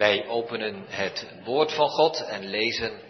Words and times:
Wij 0.00 0.26
openen 0.26 0.84
het 0.88 1.26
woord 1.44 1.72
van 1.72 1.88
God 1.88 2.20
en 2.20 2.46
lezen 2.46 3.00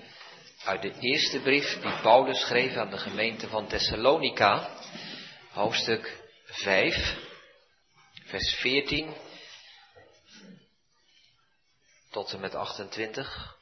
uit 0.64 0.82
de 0.82 0.94
eerste 0.98 1.40
brief 1.40 1.80
die 1.80 2.00
Paulus 2.02 2.40
schreef 2.40 2.76
aan 2.76 2.90
de 2.90 2.98
gemeente 2.98 3.48
van 3.48 3.66
Thessalonica, 3.66 4.76
hoofdstuk 5.50 6.30
5, 6.44 7.16
vers 8.24 8.54
14 8.54 9.14
tot 12.10 12.32
en 12.32 12.40
met 12.40 12.54
28. 12.54 13.56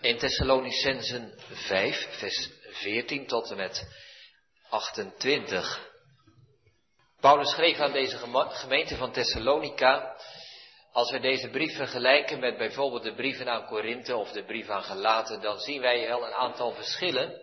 In 0.00 0.18
Thessalonicensen 0.18 1.34
5, 1.52 2.18
vers 2.18 2.50
14 2.70 3.26
tot 3.26 3.50
en 3.50 3.56
met 3.56 3.88
28. 4.68 5.90
Paulus 7.20 7.50
schreef 7.50 7.78
aan 7.78 7.92
deze 7.92 8.18
gemeente 8.50 8.96
van 8.96 9.12
Thessalonica 9.12 10.16
als 10.92 11.10
we 11.10 11.20
deze 11.20 11.48
brief 11.48 11.76
vergelijken 11.76 12.38
met 12.38 12.56
bijvoorbeeld 12.56 13.02
de 13.02 13.14
brieven 13.14 13.48
aan 13.48 13.66
Korinthe 13.66 14.16
of 14.16 14.32
de 14.32 14.44
brief 14.44 14.68
aan 14.68 14.82
Galaten, 14.82 15.40
dan 15.40 15.58
zien 15.58 15.80
wij 15.80 16.06
wel 16.06 16.26
een 16.26 16.34
aantal 16.34 16.72
verschillen. 16.72 17.40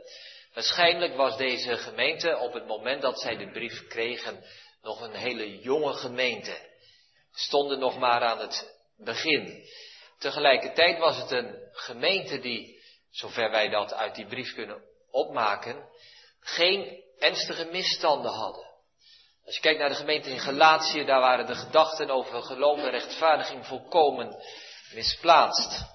Waarschijnlijk 0.53 1.15
was 1.15 1.37
deze 1.37 1.77
gemeente 1.77 2.37
op 2.37 2.53
het 2.53 2.67
moment 2.67 3.01
dat 3.01 3.19
zij 3.19 3.37
de 3.37 3.51
brief 3.51 3.87
kregen 3.87 4.43
nog 4.81 5.01
een 5.01 5.13
hele 5.13 5.59
jonge 5.59 5.93
gemeente. 5.93 6.57
Stonden 7.31 7.79
nog 7.79 7.97
maar 7.97 8.21
aan 8.21 8.39
het 8.39 8.75
begin. 8.97 9.63
Tegelijkertijd 10.19 10.97
was 10.97 11.17
het 11.17 11.31
een 11.31 11.69
gemeente 11.71 12.39
die, 12.39 12.81
zover 13.11 13.51
wij 13.51 13.69
dat 13.69 13.93
uit 13.93 14.15
die 14.15 14.27
brief 14.27 14.53
kunnen 14.53 14.81
opmaken, 15.11 15.89
geen 16.39 17.03
ernstige 17.19 17.65
misstanden 17.65 18.31
hadden. 18.31 18.68
Als 19.49 19.57
je 19.57 19.63
kijkt 19.63 19.79
naar 19.79 19.89
de 19.89 19.95
gemeente 19.95 20.29
in 20.29 20.39
Galatië, 20.39 21.05
daar 21.05 21.19
waren 21.19 21.45
de 21.45 21.55
gedachten 21.55 22.09
over 22.09 22.41
geloof 22.41 22.79
en 22.79 22.89
rechtvaardiging 22.89 23.65
volkomen 23.65 24.35
misplaatst. 24.93 25.85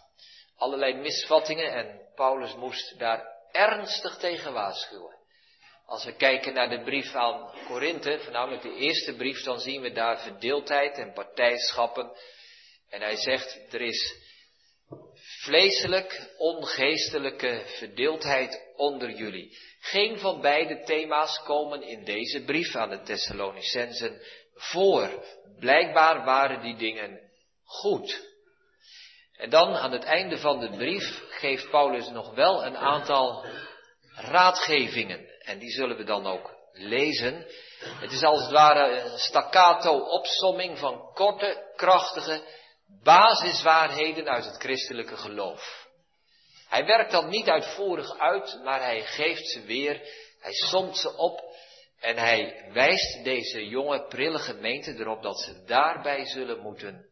Allerlei 0.57 0.95
misvattingen 0.95 1.73
en 1.73 2.01
Paulus 2.15 2.55
moest 2.55 2.99
daar 2.99 3.25
ernstig 3.53 4.17
tegen 4.17 4.53
waarschuwen. 4.53 5.17
Als 5.87 6.05
we 6.05 6.17
kijken 6.17 6.55
naar 6.55 6.69
de 6.69 6.83
brief 6.83 7.15
aan 7.15 7.51
Korinthe, 7.67 8.19
voornamelijk 8.23 8.63
de 8.63 8.75
eerste 8.75 9.15
brief, 9.15 9.43
dan 9.43 9.61
zien 9.61 9.81
we 9.81 9.93
daar 9.93 10.21
verdeeldheid 10.21 10.99
en 10.99 11.13
partijschappen. 11.13 12.13
En 12.91 13.01
hij 13.01 13.17
zegt, 13.17 13.75
er 13.75 13.81
is 13.81 14.15
vleeselijk, 15.43 16.35
ongeestelijke 16.37 17.63
verdeeldheid 17.67 18.73
onder 18.77 19.11
jullie. 19.11 19.59
Geen 19.85 20.19
van 20.19 20.41
beide 20.41 20.83
thema's 20.85 21.43
komen 21.43 21.83
in 21.83 22.05
deze 22.05 22.45
brief 22.45 22.75
aan 22.75 22.89
de 22.89 23.03
Thessalonicensen 23.03 24.21
voor. 24.55 25.25
Blijkbaar 25.59 26.25
waren 26.25 26.63
die 26.63 26.77
dingen 26.77 27.21
goed. 27.65 28.33
En 29.37 29.51
dan 29.51 29.75
aan 29.75 29.93
het 29.93 30.05
einde 30.05 30.39
van 30.39 30.61
de 30.61 30.71
brief 30.71 31.23
geeft 31.29 31.71
Paulus 31.71 32.09
nog 32.09 32.35
wel 32.35 32.65
een 32.65 32.77
aantal 32.77 33.45
raadgevingen. 34.15 35.29
En 35.39 35.59
die 35.59 35.71
zullen 35.71 35.97
we 35.97 36.05
dan 36.05 36.27
ook 36.27 36.55
lezen. 36.73 37.47
Het 37.79 38.13
is 38.13 38.23
als 38.23 38.43
het 38.43 38.51
ware 38.51 39.01
een 39.01 39.19
staccato 39.19 39.99
opsomming 39.99 40.79
van 40.79 41.11
korte, 41.15 41.73
krachtige 41.77 42.43
basiswaarheden 43.03 44.29
uit 44.29 44.45
het 44.45 44.57
christelijke 44.57 45.17
geloof. 45.17 45.84
Hij 46.75 46.85
werkt 46.85 47.11
dat 47.11 47.29
niet 47.29 47.49
uitvoerig 47.49 48.19
uit, 48.19 48.61
maar 48.65 48.81
hij 48.81 49.03
geeft 49.03 49.49
ze 49.49 49.63
weer, 49.63 50.01
hij 50.41 50.53
somt 50.53 50.97
ze 50.97 51.17
op 51.17 51.41
en 52.01 52.17
hij 52.17 52.71
wijst 52.73 53.25
deze 53.25 53.69
jonge, 53.69 54.07
prille 54.07 54.39
gemeente 54.39 54.95
erop 54.95 55.23
dat 55.23 55.41
ze 55.41 55.65
daarbij 55.65 56.27
zullen 56.27 56.59
moeten 56.61 57.07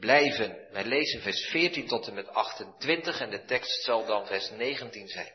blijven. 0.00 0.68
Wij 0.70 0.84
lezen 0.84 1.20
vers 1.20 1.46
14 1.46 1.86
tot 1.86 2.06
en 2.06 2.14
met 2.14 2.28
28 2.28 3.20
en 3.20 3.30
de 3.30 3.44
tekst 3.44 3.84
zal 3.84 4.06
dan 4.06 4.26
vers 4.26 4.50
19 4.50 5.08
zijn. 5.08 5.32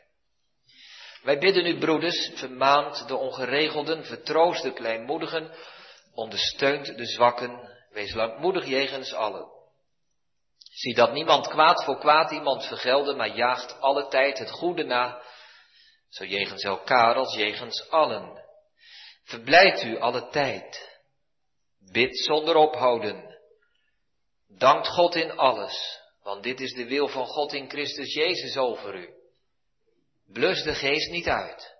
Wij 1.22 1.38
bidden 1.38 1.66
u, 1.66 1.78
broeders, 1.78 2.30
vermaand 2.34 3.08
de 3.08 3.16
ongeregelden, 3.16 4.04
vertroost 4.04 4.62
de 4.62 4.72
kleinmoedigen, 4.72 5.50
ondersteunt 6.14 6.96
de 6.96 7.06
zwakken, 7.06 7.78
wees 7.90 8.14
langmoedig 8.14 8.66
jegens 8.66 9.12
allen. 9.12 9.59
Zie 10.70 10.94
dat 10.94 11.12
niemand 11.12 11.48
kwaad 11.48 11.84
voor 11.84 11.98
kwaad 11.98 12.30
iemand 12.30 12.66
vergelden, 12.66 13.16
maar 13.16 13.36
jaagt 13.36 13.80
alle 13.80 14.08
tijd 14.08 14.38
het 14.38 14.50
goede 14.50 14.84
na, 14.84 15.22
zo 16.08 16.24
jegens 16.24 16.62
elkaar 16.62 17.14
als 17.14 17.34
jegens 17.34 17.90
allen. 17.90 18.44
Verblijd 19.24 19.82
u 19.82 19.98
alle 19.98 20.28
tijd. 20.28 20.88
Bid 21.92 22.18
zonder 22.18 22.56
ophouden. 22.56 23.38
Dankt 24.48 24.88
God 24.88 25.14
in 25.14 25.30
alles, 25.30 26.00
want 26.22 26.42
dit 26.42 26.60
is 26.60 26.72
de 26.72 26.86
wil 26.86 27.08
van 27.08 27.26
God 27.26 27.52
in 27.52 27.68
Christus 27.68 28.14
Jezus 28.14 28.56
over 28.56 28.94
u. 28.94 29.08
Blus 30.26 30.62
de 30.62 30.74
geest 30.74 31.10
niet 31.10 31.28
uit. 31.28 31.76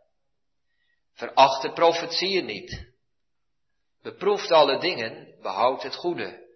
Veracht 1.12 1.62
de 1.62 1.72
profetieën 1.72 2.44
niet. 2.44 2.92
Beproeft 4.02 4.50
alle 4.50 4.78
dingen, 4.78 5.38
behoud 5.42 5.82
het 5.82 5.94
goede. 5.94 6.49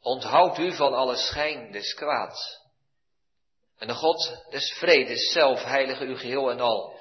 Onthoud 0.00 0.58
u 0.58 0.72
van 0.72 0.94
alle 0.94 1.16
schijn 1.16 1.72
des 1.72 1.94
kwaads. 1.94 2.58
En 3.78 3.86
de 3.86 3.94
God 3.94 4.44
des 4.50 4.72
vredes 4.72 5.32
zelf 5.32 5.62
heilige 5.62 6.04
u 6.04 6.16
geheel 6.16 6.50
en 6.50 6.60
al. 6.60 6.98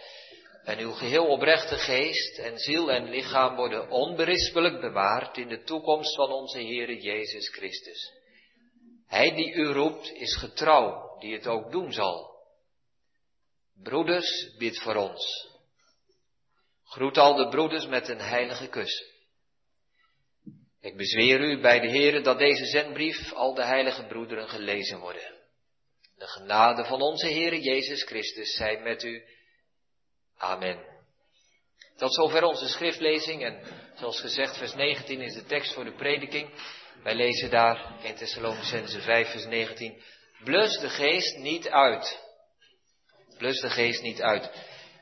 En 0.63 0.77
uw 0.77 0.91
geheel 0.91 1.27
oprechte 1.27 1.75
geest 1.75 2.37
en 2.37 2.57
ziel 2.57 2.91
en 2.91 3.09
lichaam 3.09 3.55
worden 3.55 3.89
onberispelijk 3.89 4.81
bewaard 4.81 5.37
in 5.37 5.47
de 5.47 5.63
toekomst 5.63 6.15
van 6.15 6.31
onze 6.31 6.57
Heere 6.57 7.01
Jezus 7.01 7.49
Christus. 7.49 8.11
Hij 9.07 9.35
die 9.35 9.53
u 9.53 9.65
roept 9.65 10.11
is 10.11 10.35
getrouw, 10.35 11.17
die 11.19 11.33
het 11.33 11.47
ook 11.47 11.71
doen 11.71 11.93
zal. 11.93 12.37
Broeders, 13.83 14.55
bid 14.57 14.79
voor 14.79 14.95
ons. 14.95 15.47
Groet 16.83 17.17
al 17.17 17.35
de 17.35 17.49
broeders 17.49 17.85
met 17.85 18.09
een 18.09 18.21
heilige 18.21 18.67
kus. 18.67 19.03
Ik 20.81 20.97
bezweer 20.97 21.39
u 21.39 21.61
bij 21.61 21.79
de 21.79 21.89
Heere 21.89 22.21
dat 22.21 22.37
deze 22.37 22.65
zendbrief 22.65 23.33
al 23.33 23.53
de 23.53 23.63
heilige 23.63 24.05
broederen 24.05 24.49
gelezen 24.49 24.99
worden. 24.99 25.37
De 26.17 26.27
genade 26.27 26.85
van 26.85 27.01
onze 27.01 27.27
Heere 27.27 27.61
Jezus 27.61 28.03
Christus 28.03 28.55
zij 28.55 28.79
met 28.79 29.03
u. 29.03 29.23
Amen. 30.37 30.97
Tot 31.97 32.13
zover 32.13 32.43
onze 32.43 32.67
schriftlezing 32.67 33.43
en 33.43 33.63
zoals 33.95 34.19
gezegd 34.19 34.57
vers 34.57 34.73
19 34.73 35.21
is 35.21 35.33
de 35.33 35.45
tekst 35.45 35.73
voor 35.73 35.83
de 35.83 35.95
prediking. 35.95 36.49
Wij 37.03 37.15
lezen 37.15 37.49
daar 37.49 38.03
in 38.03 38.15
Thessalonicense 38.15 39.01
5 39.01 39.31
vers 39.31 39.45
19. 39.45 40.01
Blus 40.43 40.77
de 40.77 40.89
geest 40.89 41.37
niet 41.37 41.69
uit. 41.69 42.19
Blus 43.37 43.59
de 43.61 43.69
geest 43.69 44.01
niet 44.01 44.21
uit. 44.21 44.51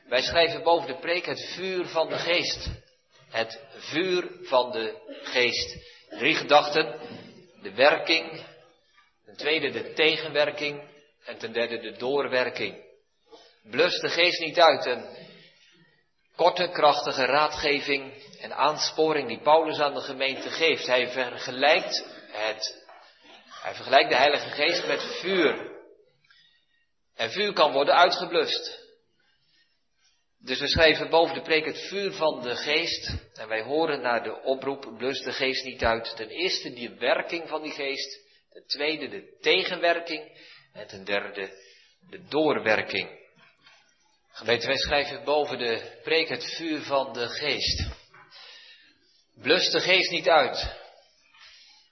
Wij 0.08 0.22
schrijven 0.22 0.62
boven 0.62 0.86
de 0.86 0.98
preek 0.98 1.26
het 1.26 1.44
vuur 1.54 1.86
van 1.86 2.08
de 2.08 2.18
geest. 2.18 2.70
Het 3.30 3.60
vuur 3.70 4.30
van 4.42 4.70
de 4.70 4.94
geest. 5.22 5.76
Drie 6.08 6.34
gedachten. 6.34 7.00
De 7.62 7.74
werking. 7.74 8.44
Ten 9.24 9.36
tweede 9.36 9.70
de 9.70 9.92
tegenwerking. 9.92 10.96
En 11.24 11.38
ten 11.38 11.52
derde 11.52 11.78
de 11.80 11.96
doorwerking. 11.96 12.86
Blus 13.62 14.00
de 14.00 14.08
geest 14.08 14.40
niet 14.40 14.60
uit. 14.60 14.86
Een 14.86 15.06
korte, 16.36 16.68
krachtige 16.68 17.24
raadgeving 17.24 18.12
en 18.40 18.56
aansporing 18.56 19.28
die 19.28 19.40
Paulus 19.40 19.78
aan 19.78 19.94
de 19.94 20.00
gemeente 20.00 20.50
geeft. 20.50 20.86
Hij 20.86 21.08
vergelijkt 21.08 22.04
het. 22.32 22.86
Hij 23.62 23.74
vergelijkt 23.74 24.10
de 24.10 24.16
Heilige 24.16 24.48
Geest 24.48 24.86
met 24.86 25.02
vuur. 25.20 25.76
En 27.16 27.30
vuur 27.30 27.52
kan 27.52 27.72
worden 27.72 27.94
uitgeblust. 27.94 28.87
Dus 30.48 30.60
we 30.60 30.68
schrijven 30.68 31.10
boven 31.10 31.34
de 31.34 31.42
preek 31.42 31.64
het 31.64 31.78
vuur 31.88 32.12
van 32.12 32.42
de 32.42 32.56
geest. 32.56 33.12
En 33.34 33.48
wij 33.48 33.62
horen 33.62 34.00
naar 34.00 34.22
de 34.22 34.42
oproep, 34.42 34.94
blus 34.96 35.20
de 35.20 35.32
geest 35.32 35.64
niet 35.64 35.84
uit. 35.84 36.16
Ten 36.16 36.28
eerste 36.28 36.72
die 36.72 36.90
werking 36.90 37.48
van 37.48 37.62
die 37.62 37.72
geest. 37.72 38.20
Ten 38.50 38.66
tweede 38.66 39.08
de 39.08 39.38
tegenwerking. 39.40 40.38
En 40.72 40.86
ten 40.86 41.04
derde 41.04 41.50
de 42.10 42.24
doorwerking. 42.28 43.08
Gemeente, 44.32 44.66
wij 44.66 44.76
schrijven 44.76 45.24
boven 45.24 45.58
de 45.58 46.00
preek 46.02 46.28
het 46.28 46.54
vuur 46.56 46.80
van 46.80 47.12
de 47.12 47.28
geest. 47.28 47.88
Blus 49.34 49.70
de 49.70 49.80
geest 49.80 50.10
niet 50.10 50.28
uit. 50.28 50.76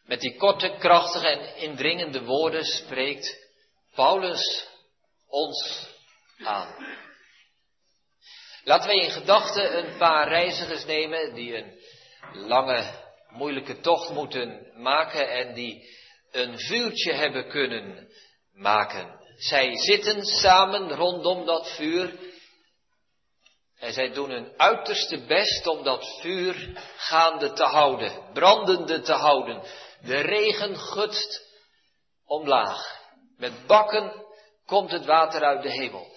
Met 0.04 0.20
die 0.20 0.36
korte, 0.36 0.76
krachtige 0.78 1.28
en 1.28 1.56
indringende 1.56 2.24
woorden 2.24 2.64
spreekt 2.64 3.50
Paulus 3.94 4.68
ons 5.26 5.88
aan. 6.38 7.04
Laten 8.66 8.88
wij 8.88 8.98
in 8.98 9.10
gedachten 9.10 9.78
een 9.78 9.96
paar 9.96 10.28
reizigers 10.28 10.84
nemen 10.84 11.34
die 11.34 11.56
een 11.56 11.78
lange, 12.32 12.84
moeilijke 13.28 13.80
tocht 13.80 14.10
moeten 14.10 14.70
maken 14.74 15.30
en 15.30 15.54
die 15.54 15.88
een 16.32 16.58
vuurtje 16.58 17.12
hebben 17.12 17.48
kunnen 17.48 18.08
maken. 18.52 19.20
Zij 19.36 19.76
zitten 19.76 20.24
samen 20.24 20.90
rondom 20.90 21.44
dat 21.44 21.70
vuur 21.74 22.18
en 23.78 23.92
zij 23.92 24.12
doen 24.12 24.30
hun 24.30 24.52
uiterste 24.56 25.24
best 25.26 25.66
om 25.66 25.82
dat 25.82 26.20
vuur 26.20 26.80
gaande 26.96 27.52
te 27.52 27.64
houden, 27.64 28.32
brandende 28.32 29.00
te 29.00 29.12
houden. 29.12 29.62
De 30.00 30.20
regen 30.20 30.76
gutst 30.76 31.42
omlaag. 32.24 33.00
Met 33.36 33.66
bakken 33.66 34.12
komt 34.64 34.90
het 34.90 35.04
water 35.04 35.42
uit 35.42 35.62
de 35.62 35.70
hemel. 35.70 36.14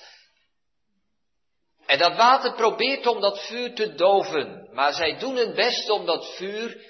En 1.89 1.97
dat 1.97 2.15
water 2.15 2.53
probeert 2.53 3.07
om 3.07 3.21
dat 3.21 3.45
vuur 3.45 3.73
te 3.75 3.93
doven, 3.93 4.69
maar 4.73 4.93
zij 4.93 5.17
doen 5.17 5.35
het 5.35 5.55
best 5.55 5.89
om 5.89 6.05
dat 6.05 6.35
vuur 6.35 6.85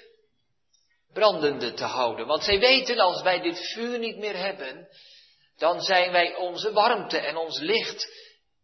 brandende 1.12 1.72
te 1.72 1.84
houden. 1.84 2.26
Want 2.26 2.44
zij 2.44 2.58
weten 2.58 2.98
als 2.98 3.22
wij 3.22 3.40
dit 3.40 3.72
vuur 3.72 3.98
niet 3.98 4.16
meer 4.16 4.36
hebben, 4.36 4.88
dan 5.56 5.80
zijn 5.80 6.12
wij 6.12 6.34
onze 6.34 6.72
warmte 6.72 7.18
en 7.18 7.36
ons 7.36 7.58
licht 7.58 8.06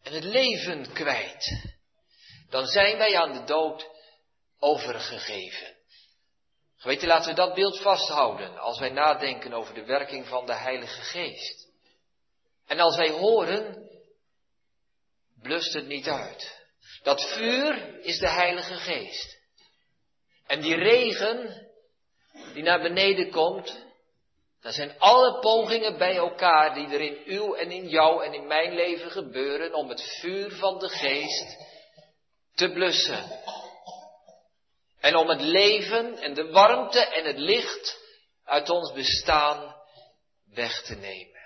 en 0.02 0.12
het 0.12 0.24
leven 0.24 0.92
kwijt. 0.92 1.74
Dan 2.50 2.66
zijn 2.66 2.98
wij 2.98 3.16
aan 3.16 3.32
de 3.32 3.44
dood 3.44 3.86
overgegeven. 4.58 5.76
Geweten, 6.76 7.08
laten 7.08 7.28
we 7.28 7.34
dat 7.34 7.54
beeld 7.54 7.80
vasthouden 7.80 8.58
als 8.58 8.78
wij 8.78 8.90
nadenken 8.90 9.52
over 9.52 9.74
de 9.74 9.84
werking 9.84 10.26
van 10.26 10.46
de 10.46 10.54
Heilige 10.54 11.00
Geest. 11.00 11.68
En 12.66 12.80
als 12.80 12.96
wij 12.96 13.10
horen, 13.10 13.86
blust 15.46 15.72
het 15.72 15.86
niet 15.86 16.08
uit. 16.08 16.64
Dat 17.02 17.28
vuur 17.34 18.00
is 18.02 18.18
de 18.18 18.28
Heilige 18.28 18.74
Geest. 18.74 19.38
En 20.46 20.60
die 20.60 20.74
regen 20.74 21.68
die 22.54 22.62
naar 22.62 22.82
beneden 22.82 23.30
komt, 23.30 23.84
dat 24.60 24.74
zijn 24.74 24.98
alle 24.98 25.38
pogingen 25.38 25.98
bij 25.98 26.16
elkaar 26.16 26.74
die 26.74 26.86
er 26.86 27.00
in 27.00 27.22
uw 27.24 27.54
en 27.54 27.70
in 27.70 27.88
jou 27.88 28.24
en 28.24 28.34
in 28.34 28.46
mijn 28.46 28.74
leven 28.74 29.10
gebeuren 29.10 29.74
om 29.74 29.88
het 29.88 30.02
vuur 30.20 30.50
van 30.50 30.78
de 30.78 30.88
geest 30.88 31.56
te 32.54 32.72
blussen. 32.72 33.24
En 35.00 35.16
om 35.16 35.28
het 35.28 35.40
leven 35.40 36.18
en 36.18 36.34
de 36.34 36.50
warmte 36.50 37.00
en 37.00 37.24
het 37.24 37.38
licht 37.38 37.98
uit 38.44 38.70
ons 38.70 38.92
bestaan 38.92 39.76
weg 40.54 40.82
te 40.82 40.94
nemen. 40.94 41.36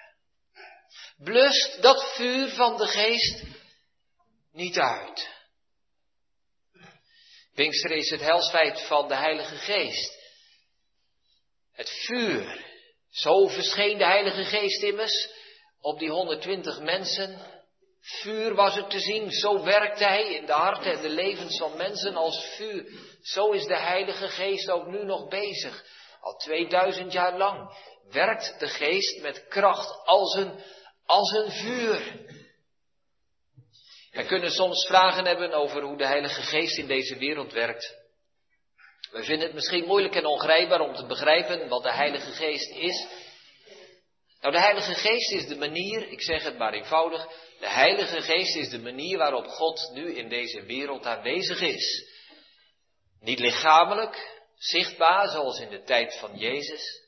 Blust 1.17 1.83
dat 1.83 2.15
vuur 2.15 2.49
van 2.49 2.77
de 2.77 2.87
geest 2.87 3.43
niet 4.53 4.79
uit. 4.79 5.29
Pinkster 7.55 7.91
is 7.91 8.11
het 8.11 8.21
helsfeit 8.21 8.87
van 8.87 9.09
de 9.09 9.15
Heilige 9.17 9.57
Geest. 9.57 10.19
Het 11.73 11.91
vuur. 11.91 12.65
Zo 13.11 13.47
verscheen 13.47 13.99
de 13.99 14.05
Heilige 14.05 14.45
Geest 14.45 14.83
immers 14.83 15.29
op 15.81 15.99
die 15.99 16.11
120 16.11 16.81
mensen. 16.81 17.39
Vuur 18.01 18.55
was 18.55 18.75
het 18.75 18.91
te 18.91 19.01
zien, 19.01 19.31
zo 19.31 19.63
werkte 19.63 20.05
hij 20.05 20.35
in 20.35 20.47
de 20.47 20.53
harten 20.53 20.93
en 20.93 21.03
de 21.03 21.09
levens 21.09 21.59
van 21.59 21.77
mensen 21.77 22.17
als 22.17 22.45
vuur. 22.45 22.87
Zo 23.23 23.51
is 23.51 23.65
de 23.65 23.79
Heilige 23.79 24.29
Geest 24.29 24.71
ook 24.71 24.87
nu 24.87 25.05
nog 25.05 25.29
bezig. 25.29 25.85
Al 26.21 26.37
2000 26.37 27.13
jaar 27.13 27.37
lang 27.37 27.71
werkt 28.11 28.55
de 28.59 28.69
Geest 28.69 29.21
met 29.21 29.47
kracht 29.49 30.05
als 30.05 30.35
een, 30.35 30.65
als 31.07 31.31
een 31.31 31.51
vuur. 31.51 32.29
We 34.11 34.25
kunnen 34.25 34.51
soms 34.51 34.87
vragen 34.87 35.27
hebben 35.27 35.53
over 35.53 35.83
hoe 35.83 35.97
de 35.97 36.07
Heilige 36.07 36.43
Geest 36.43 36.79
in 36.79 36.87
deze 36.87 37.17
wereld 37.17 37.53
werkt. 37.53 37.99
We 39.11 39.25
vinden 39.25 39.47
het 39.47 39.55
misschien 39.55 39.87
moeilijk 39.87 40.15
en 40.15 40.27
ongrijpbaar 40.27 40.81
om 40.81 40.95
te 40.95 41.07
begrijpen 41.07 41.69
wat 41.69 41.83
de 41.83 41.93
Heilige 41.93 42.33
Geest 42.33 42.71
is. 42.71 43.07
Nou, 44.41 44.55
de 44.55 44.61
Heilige 44.61 44.95
Geest 44.95 45.33
is 45.33 45.47
de 45.47 45.57
manier, 45.57 46.09
ik 46.09 46.23
zeg 46.23 46.43
het 46.43 46.59
maar 46.59 46.73
eenvoudig, 46.73 47.27
de 47.59 47.69
Heilige 47.69 48.21
Geest 48.21 48.57
is 48.57 48.69
de 48.69 48.79
manier 48.79 49.19
waarop 49.19 49.47
God 49.47 49.91
nu 49.95 50.15
in 50.15 50.29
deze 50.29 50.63
wereld 50.63 51.07
aanwezig 51.07 51.61
is. 51.61 52.09
Niet 53.21 53.39
lichamelijk, 53.39 54.43
zichtbaar 54.59 55.29
zoals 55.29 55.61
in 55.61 55.71
de 55.71 55.83
tijd 55.83 56.19
van 56.19 56.37
Jezus, 56.37 57.01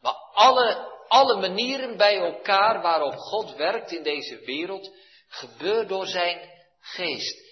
maar 0.00 0.14
alle, 0.32 0.92
alle 1.08 1.40
manieren 1.40 1.96
bij 1.96 2.16
elkaar 2.16 2.82
waarop 2.82 3.14
God 3.14 3.54
werkt 3.54 3.92
in 3.92 4.02
deze 4.02 4.38
wereld, 4.44 4.90
gebeurt 5.34 5.88
door 5.88 6.06
zijn 6.06 6.50
geest. 6.80 7.42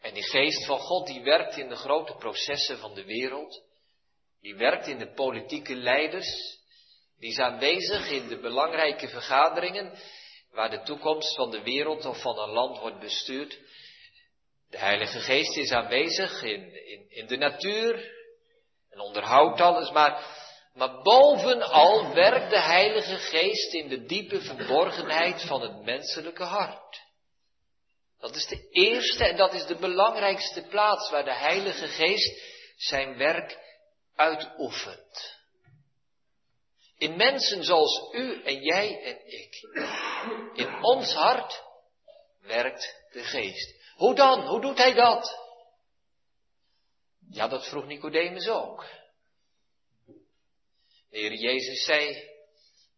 En 0.00 0.14
die 0.14 0.22
geest 0.22 0.66
van 0.66 0.78
God 0.78 1.06
die 1.06 1.22
werkt 1.22 1.56
in 1.56 1.68
de 1.68 1.76
grote 1.76 2.14
processen 2.14 2.78
van 2.78 2.94
de 2.94 3.04
wereld, 3.04 3.62
die 4.40 4.54
werkt 4.54 4.86
in 4.86 4.98
de 4.98 5.12
politieke 5.12 5.74
leiders, 5.74 6.58
die 7.18 7.30
is 7.30 7.38
aanwezig 7.38 8.10
in 8.10 8.28
de 8.28 8.38
belangrijke 8.38 9.08
vergaderingen 9.08 9.98
waar 10.50 10.70
de 10.70 10.82
toekomst 10.82 11.34
van 11.34 11.50
de 11.50 11.62
wereld 11.62 12.04
of 12.04 12.20
van 12.20 12.38
een 12.38 12.50
land 12.50 12.78
wordt 12.78 13.00
bestuurd. 13.00 13.58
De 14.70 14.78
Heilige 14.78 15.20
Geest 15.20 15.56
is 15.56 15.70
aanwezig 15.70 16.42
in, 16.42 16.86
in, 16.86 17.10
in 17.10 17.26
de 17.26 17.36
natuur 17.36 18.16
en 18.90 19.00
onderhoudt 19.00 19.60
alles, 19.60 19.90
maar, 19.90 20.26
maar 20.74 21.02
bovenal 21.02 22.14
werkt 22.14 22.50
de 22.50 22.60
Heilige 22.60 23.16
Geest 23.16 23.72
in 23.72 23.88
de 23.88 24.04
diepe 24.04 24.40
verborgenheid 24.40 25.42
van 25.42 25.60
het 25.60 25.84
menselijke 25.84 26.44
hart. 26.44 27.06
Dat 28.18 28.34
is 28.34 28.46
de 28.46 28.68
eerste 28.70 29.24
en 29.24 29.36
dat 29.36 29.52
is 29.52 29.66
de 29.66 29.76
belangrijkste 29.76 30.62
plaats 30.62 31.10
waar 31.10 31.24
de 31.24 31.34
Heilige 31.34 31.88
Geest 31.88 32.42
zijn 32.76 33.16
werk 33.16 33.58
uitoefent. 34.14 35.36
In 36.98 37.16
mensen 37.16 37.64
zoals 37.64 38.12
u 38.12 38.42
en 38.42 38.62
jij 38.62 39.02
en 39.02 39.32
ik. 39.32 39.54
In 40.54 40.82
ons 40.82 41.12
hart 41.12 41.62
werkt 42.40 43.06
de 43.12 43.22
geest. 43.22 43.74
Hoe 43.94 44.14
dan? 44.14 44.46
Hoe 44.46 44.60
doet 44.60 44.78
hij 44.78 44.94
dat? 44.94 45.46
Ja, 47.30 47.48
dat 47.48 47.68
vroeg 47.68 47.86
Nicodemus 47.86 48.48
ook. 48.48 48.86
De 51.10 51.18
Heer 51.18 51.34
Jezus 51.34 51.84
zei, 51.84 52.30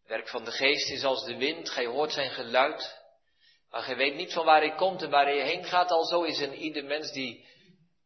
werk 0.07 0.29
van 0.29 0.43
de 0.45 0.51
geest 0.51 0.89
is 0.89 1.03
als 1.03 1.25
de 1.25 1.37
wind, 1.37 1.69
gij 1.69 1.85
hoort 1.85 2.11
zijn 2.11 2.31
geluid, 2.31 3.00
maar 3.71 3.81
gij 3.81 3.95
weet 3.95 4.15
niet 4.15 4.33
van 4.33 4.45
waar 4.45 4.61
hij 4.61 4.75
komt 4.75 5.01
en 5.01 5.09
waar 5.09 5.25
hij 5.25 5.41
heen 5.41 5.63
gaat, 5.63 5.91
al 5.91 6.05
zo 6.05 6.21
is 6.23 6.39
een 6.39 6.55
ieder 6.55 6.83
mens 6.83 7.11
die 7.11 7.45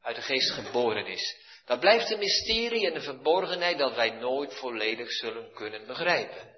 uit 0.01 0.15
de 0.15 0.21
geest 0.21 0.51
geboren 0.51 1.05
is. 1.05 1.35
Dat 1.65 1.79
blijft 1.79 2.11
een 2.11 2.19
mysterie 2.19 2.87
en 2.87 2.95
een 2.95 3.01
verborgenheid 3.01 3.77
dat 3.77 3.95
wij 3.95 4.09
nooit 4.09 4.53
volledig 4.53 5.11
zullen 5.11 5.53
kunnen 5.53 5.87
begrijpen. 5.87 6.53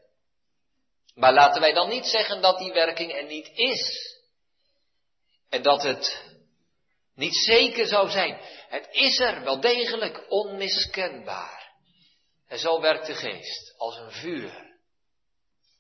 Maar 1.16 1.34
laten 1.34 1.62
wij 1.62 1.74
dan 1.74 1.90
niet 1.90 2.06
zeggen 2.06 2.42
dat 2.42 2.58
die 2.58 2.72
werking 2.72 3.12
er 3.14 3.26
niet 3.26 3.50
is. 3.54 4.16
En 5.50 5.62
dat 5.62 5.84
het 5.84 6.24
niet 7.16 7.36
zeker 7.36 7.86
zou 7.86 8.10
zijn. 8.10 8.40
Het 8.68 8.88
is 8.92 9.20
er 9.20 9.44
wel 9.44 9.60
degelijk 9.60 10.26
onmiskenbaar. 10.30 11.72
En 12.48 12.60
zo 12.60 12.82
werkt 12.82 13.06
de 13.06 13.16
geest 13.16 13.74
als 13.78 13.98
een 13.98 14.12
vuur. 14.12 14.67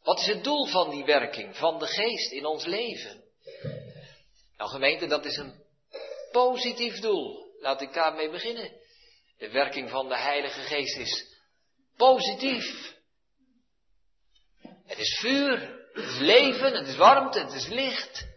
Wat 0.07 0.19
is 0.19 0.25
het 0.25 0.43
doel 0.43 0.65
van 0.65 0.89
die 0.89 1.05
werking 1.05 1.57
van 1.57 1.79
de 1.79 1.87
geest 1.87 2.31
in 2.31 2.45
ons 2.45 2.65
leven? 2.65 3.23
Nou 4.57 4.69
gemeente, 4.69 5.07
dat 5.07 5.25
is 5.25 5.37
een 5.37 5.63
positief 6.31 6.99
doel. 6.99 7.55
Laat 7.59 7.81
ik 7.81 7.93
daarmee 7.93 8.29
beginnen. 8.29 8.71
De 9.37 9.49
werking 9.49 9.89
van 9.89 10.07
de 10.07 10.17
Heilige 10.17 10.59
Geest 10.59 10.97
is 10.97 11.37
positief. 11.97 12.95
Het 14.85 14.97
is 14.97 15.17
vuur, 15.19 15.85
het 15.93 16.05
is 16.05 16.19
leven, 16.19 16.73
het 16.73 16.87
is 16.87 16.95
warmte, 16.95 17.39
het 17.39 17.53
is 17.53 17.67
licht. 17.67 18.27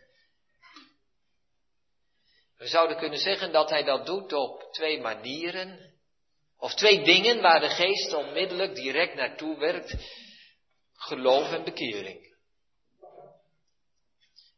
We 2.57 2.67
zouden 2.67 2.97
kunnen 2.97 3.19
zeggen 3.19 3.53
dat 3.53 3.71
hij 3.71 3.85
dat 3.85 4.07
doet 4.07 4.33
op 4.33 4.73
twee 4.73 5.01
manieren. 5.01 5.95
Of 6.59 6.75
twee 6.75 7.05
dingen 7.05 7.41
waar 7.41 7.61
de 7.61 7.71
geest 7.71 8.13
onmiddellijk 8.13 8.75
direct 8.75 9.15
naartoe 9.15 9.59
werkt. 9.59 9.95
Geloof 11.01 11.53
en 11.53 11.65
bekering. 11.65 12.37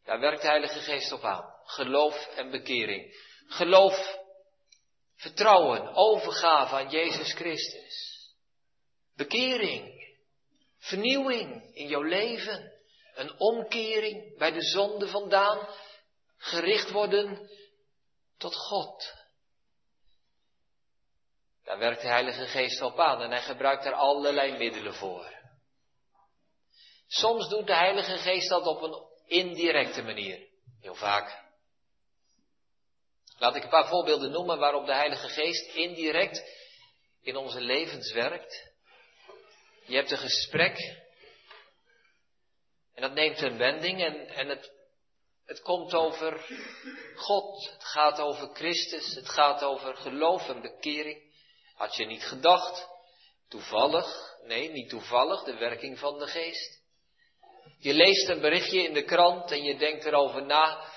Daar 0.04 0.20
werkt 0.20 0.42
de 0.42 0.48
Heilige 0.48 0.80
Geest 0.80 1.12
op 1.12 1.22
aan. 1.22 1.54
Geloof 1.64 2.26
en 2.26 2.50
bekering. 2.50 3.14
Geloof 3.46 4.20
Vertrouwen, 5.22 5.94
overgave 5.94 6.74
aan 6.74 6.90
Jezus 6.90 7.32
Christus. 7.32 8.18
Bekering, 9.16 10.14
vernieuwing 10.78 11.74
in 11.74 11.88
jouw 11.88 12.02
leven, 12.02 12.72
een 13.14 13.40
omkering 13.40 14.38
bij 14.38 14.52
de 14.52 14.62
zonde 14.62 15.08
vandaan, 15.08 15.68
gericht 16.36 16.90
worden 16.90 17.50
tot 18.38 18.54
God. 18.54 19.14
Daar 21.64 21.78
werkt 21.78 22.00
de 22.00 22.08
Heilige 22.08 22.46
Geest 22.46 22.80
op 22.80 22.98
aan 22.98 23.22
en 23.22 23.30
hij 23.30 23.42
gebruikt 23.42 23.84
er 23.84 23.94
allerlei 23.94 24.58
middelen 24.58 24.94
voor. 24.94 25.41
Soms 27.12 27.48
doet 27.48 27.66
de 27.66 27.74
Heilige 27.74 28.18
Geest 28.18 28.48
dat 28.48 28.66
op 28.66 28.82
een 28.82 29.06
indirecte 29.26 30.02
manier, 30.02 30.48
heel 30.80 30.94
vaak. 30.94 31.42
Laat 33.38 33.54
ik 33.54 33.62
een 33.62 33.68
paar 33.68 33.88
voorbeelden 33.88 34.30
noemen 34.30 34.58
waarop 34.58 34.86
de 34.86 34.94
Heilige 34.94 35.28
Geest 35.28 35.74
indirect 35.74 36.44
in 37.22 37.36
onze 37.36 37.60
levens 37.60 38.12
werkt. 38.12 38.72
Je 39.84 39.96
hebt 39.96 40.10
een 40.10 40.18
gesprek 40.18 40.78
en 42.94 43.02
dat 43.02 43.12
neemt 43.12 43.40
een 43.40 43.58
wending 43.58 44.02
en, 44.04 44.28
en 44.28 44.48
het, 44.48 44.72
het 45.44 45.60
komt 45.60 45.94
over 45.94 46.46
God, 47.14 47.70
het 47.72 47.84
gaat 47.84 48.20
over 48.20 48.54
Christus, 48.54 49.14
het 49.14 49.28
gaat 49.28 49.62
over 49.62 49.96
geloof 49.96 50.48
en 50.48 50.60
bekering. 50.60 51.30
Had 51.74 51.96
je 51.96 52.06
niet 52.06 52.24
gedacht 52.24 52.90
Toevallig, 53.52 54.36
nee, 54.44 54.70
niet 54.70 54.88
toevallig, 54.88 55.42
de 55.42 55.56
werking 55.56 55.98
van 55.98 56.18
de 56.18 56.26
geest. 56.26 56.81
Je 57.78 57.94
leest 57.94 58.28
een 58.28 58.40
berichtje 58.40 58.82
in 58.82 58.92
de 58.92 59.04
krant 59.04 59.50
en 59.50 59.62
je 59.62 59.78
denkt 59.78 60.04
erover 60.04 60.46
na. 60.46 60.90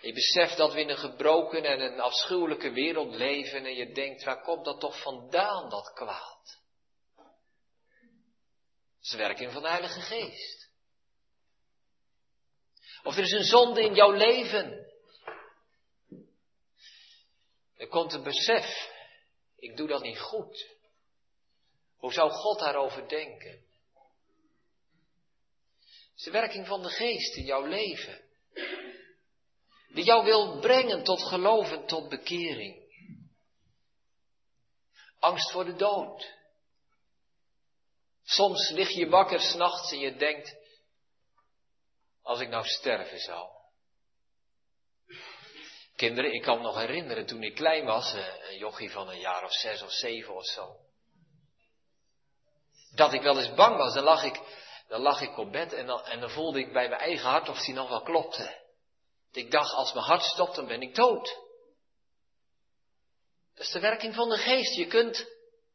Je 0.00 0.12
beseft 0.12 0.56
dat 0.56 0.72
we 0.72 0.80
in 0.80 0.88
een 0.88 0.96
gebroken 0.96 1.64
en 1.64 1.80
een 1.80 2.00
afschuwelijke 2.00 2.70
wereld 2.70 3.14
leven 3.14 3.64
en 3.64 3.74
je 3.74 3.92
denkt, 3.92 4.24
waar 4.24 4.42
komt 4.42 4.64
dat 4.64 4.80
toch 4.80 5.02
vandaan, 5.02 5.70
dat 5.70 5.92
kwaad? 5.92 6.60
Dat 7.16 7.26
is 9.00 9.14
werking 9.14 9.52
van 9.52 9.62
de 9.62 9.68
Heilige 9.68 10.00
Geest. 10.00 10.70
Of 13.02 13.16
er 13.16 13.22
is 13.22 13.32
een 13.32 13.44
zonde 13.44 13.82
in 13.82 13.94
jouw 13.94 14.10
leven. 14.10 14.86
Er 17.76 17.88
komt 17.88 18.12
een 18.12 18.22
besef, 18.22 18.90
ik 19.56 19.76
doe 19.76 19.88
dat 19.88 20.02
niet 20.02 20.20
goed. 20.20 20.76
Hoe 21.96 22.12
zou 22.12 22.30
God 22.30 22.58
daarover 22.58 23.08
denken? 23.08 23.67
Is 26.18 26.24
de 26.24 26.30
werking 26.30 26.66
van 26.66 26.82
de 26.82 26.88
geest 26.88 27.36
in 27.36 27.44
jouw 27.44 27.64
leven. 27.64 28.20
Die 29.88 30.04
jou 30.04 30.24
wil 30.24 30.58
brengen 30.60 31.04
tot 31.04 31.22
geloof 31.22 31.70
en 31.72 31.86
tot 31.86 32.08
bekering. 32.08 32.86
Angst 35.18 35.50
voor 35.50 35.64
de 35.64 35.74
dood. 35.74 36.34
Soms 38.22 38.70
lig 38.70 38.88
je 38.88 39.08
wakker 39.08 39.40
s'nachts 39.40 39.92
en 39.92 39.98
je 39.98 40.16
denkt, 40.16 40.56
als 42.22 42.40
ik 42.40 42.48
nou 42.48 42.64
sterven 42.66 43.18
zou. 43.18 43.48
Kinderen, 45.96 46.32
ik 46.32 46.42
kan 46.42 46.56
me 46.56 46.62
nog 46.62 46.76
herinneren 46.76 47.26
toen 47.26 47.42
ik 47.42 47.54
klein 47.54 47.84
was, 47.84 48.14
eh, 48.14 48.50
een 48.50 48.58
jochie 48.58 48.90
van 48.90 49.08
een 49.08 49.18
jaar 49.18 49.44
of 49.44 49.52
zes 49.52 49.82
of 49.82 49.92
zeven 49.92 50.34
of 50.34 50.46
zo. 50.46 50.76
Dat 52.94 53.12
ik 53.12 53.22
wel 53.22 53.38
eens 53.38 53.54
bang 53.54 53.76
was, 53.76 53.94
dan 53.94 54.04
lag 54.04 54.22
ik, 54.22 54.40
dan 54.88 55.00
lag 55.00 55.20
ik 55.20 55.38
op 55.38 55.52
bed 55.52 55.72
en 55.72 55.86
dan, 55.86 56.04
en 56.04 56.20
dan 56.20 56.30
voelde 56.30 56.58
ik 56.58 56.72
bij 56.72 56.88
mijn 56.88 57.00
eigen 57.00 57.28
hart 57.28 57.48
of 57.48 57.60
die 57.60 57.74
nog 57.74 57.88
wel 57.88 58.02
klopte. 58.02 58.66
Ik 59.32 59.50
dacht, 59.50 59.72
als 59.72 59.92
mijn 59.92 60.04
hart 60.04 60.22
stopt, 60.22 60.54
dan 60.54 60.66
ben 60.66 60.82
ik 60.82 60.94
dood. 60.94 61.36
Dat 63.54 63.66
is 63.66 63.72
de 63.72 63.80
werking 63.80 64.14
van 64.14 64.28
de 64.28 64.36
geest. 64.36 64.74
Je 64.74 64.86
kunt 64.86 65.26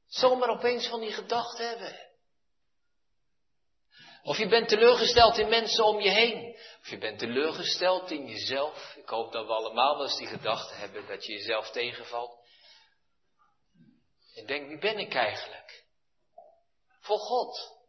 zomaar 0.07 0.49
opeens 0.49 0.87
van 0.87 0.99
die 0.99 1.11
gedachten 1.11 1.67
hebben. 1.67 2.11
Of 4.23 4.37
je 4.37 4.47
bent 4.47 4.67
teleurgesteld 4.67 5.37
in 5.37 5.49
mensen 5.49 5.85
om 5.85 5.99
je 5.99 6.09
heen. 6.09 6.57
Of 6.81 6.89
je 6.89 6.97
bent 6.97 7.19
teleurgesteld 7.19 8.11
in 8.11 8.27
jezelf. 8.27 8.95
Ik 8.95 9.09
hoop 9.09 9.31
dat 9.31 9.45
we 9.45 9.53
allemaal 9.53 10.01
eens 10.01 10.17
die 10.17 10.27
gedachte 10.27 10.73
hebben 10.73 11.07
dat 11.07 11.25
je 11.25 11.33
jezelf 11.33 11.69
tegenvalt. 11.69 12.41
En 14.35 14.45
denk, 14.45 14.67
wie 14.67 14.79
ben 14.79 14.99
ik 14.99 15.13
eigenlijk? 15.13 15.83
Voor 16.99 17.17
God. 17.17 17.82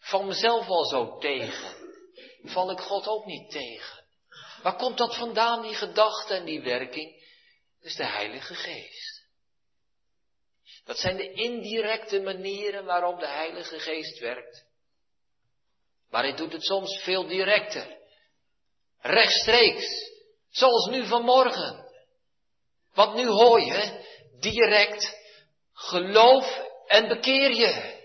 Val 0.00 0.22
mezelf 0.22 0.68
al 0.68 0.84
zo 0.84 1.18
tegen. 1.18 1.74
Val 2.42 2.70
ik 2.70 2.80
God 2.80 3.06
ook 3.06 3.24
niet 3.24 3.50
tegen? 3.50 4.04
Waar 4.62 4.76
komt 4.76 4.98
dat 4.98 5.16
vandaan, 5.16 5.62
die 5.62 5.74
gedachte 5.74 6.34
en 6.34 6.44
die 6.44 6.62
werking? 6.62 7.12
Dat 7.80 7.90
is 7.90 7.96
de 7.96 8.06
Heilige 8.06 8.54
Geest. 8.54 9.28
Dat 10.84 10.98
zijn 10.98 11.16
de 11.16 11.32
indirecte 11.32 12.20
manieren 12.20 12.84
waarop 12.84 13.20
de 13.20 13.28
Heilige 13.28 13.78
Geest 13.78 14.18
werkt. 14.18 14.64
Maar 16.10 16.22
hij 16.22 16.36
doet 16.36 16.52
het 16.52 16.64
soms 16.64 17.02
veel 17.02 17.26
directer. 17.26 17.98
Rechtstreeks. 19.00 20.10
Zoals 20.50 20.86
nu 20.86 21.06
vanmorgen. 21.06 21.88
Want 22.94 23.14
nu 23.14 23.26
hoor 23.26 23.60
je 23.60 24.06
direct 24.40 25.16
geloof 25.72 26.60
en 26.86 27.08
bekeer 27.08 27.54
je. 27.54 27.99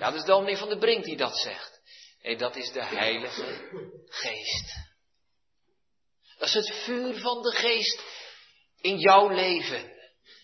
Dat 0.00 0.14
is 0.14 0.24
dominee 0.24 0.56
van 0.56 0.68
de 0.68 0.78
Brink 0.78 1.04
die 1.04 1.16
dat 1.16 1.38
zegt. 1.38 1.80
Nee, 2.22 2.36
dat 2.36 2.56
is 2.56 2.72
de 2.72 2.84
Heilige 2.84 3.68
Geest. 4.08 4.74
Dat 6.38 6.48
is 6.48 6.54
het 6.54 6.74
vuur 6.74 7.18
van 7.18 7.42
de 7.42 7.50
Geest 7.50 8.02
in 8.80 8.98
jouw 8.98 9.28
leven. 9.28 9.92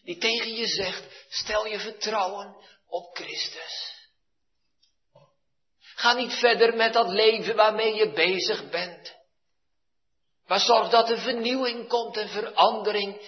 Die 0.02 0.18
tegen 0.18 0.54
je 0.54 0.66
zegt, 0.66 1.04
stel 1.28 1.66
je 1.66 1.78
vertrouwen 1.78 2.56
op 2.86 3.16
Christus. 3.16 3.94
Ga 5.78 6.12
niet 6.12 6.32
verder 6.32 6.76
met 6.76 6.92
dat 6.92 7.08
leven 7.08 7.56
waarmee 7.56 7.94
je 7.94 8.12
bezig 8.12 8.70
bent. 8.70 9.14
Maar 10.46 10.60
zorg 10.60 10.88
dat 10.88 11.10
er 11.10 11.20
vernieuwing 11.20 11.88
komt 11.88 12.16
en 12.16 12.28
verandering 12.28 13.20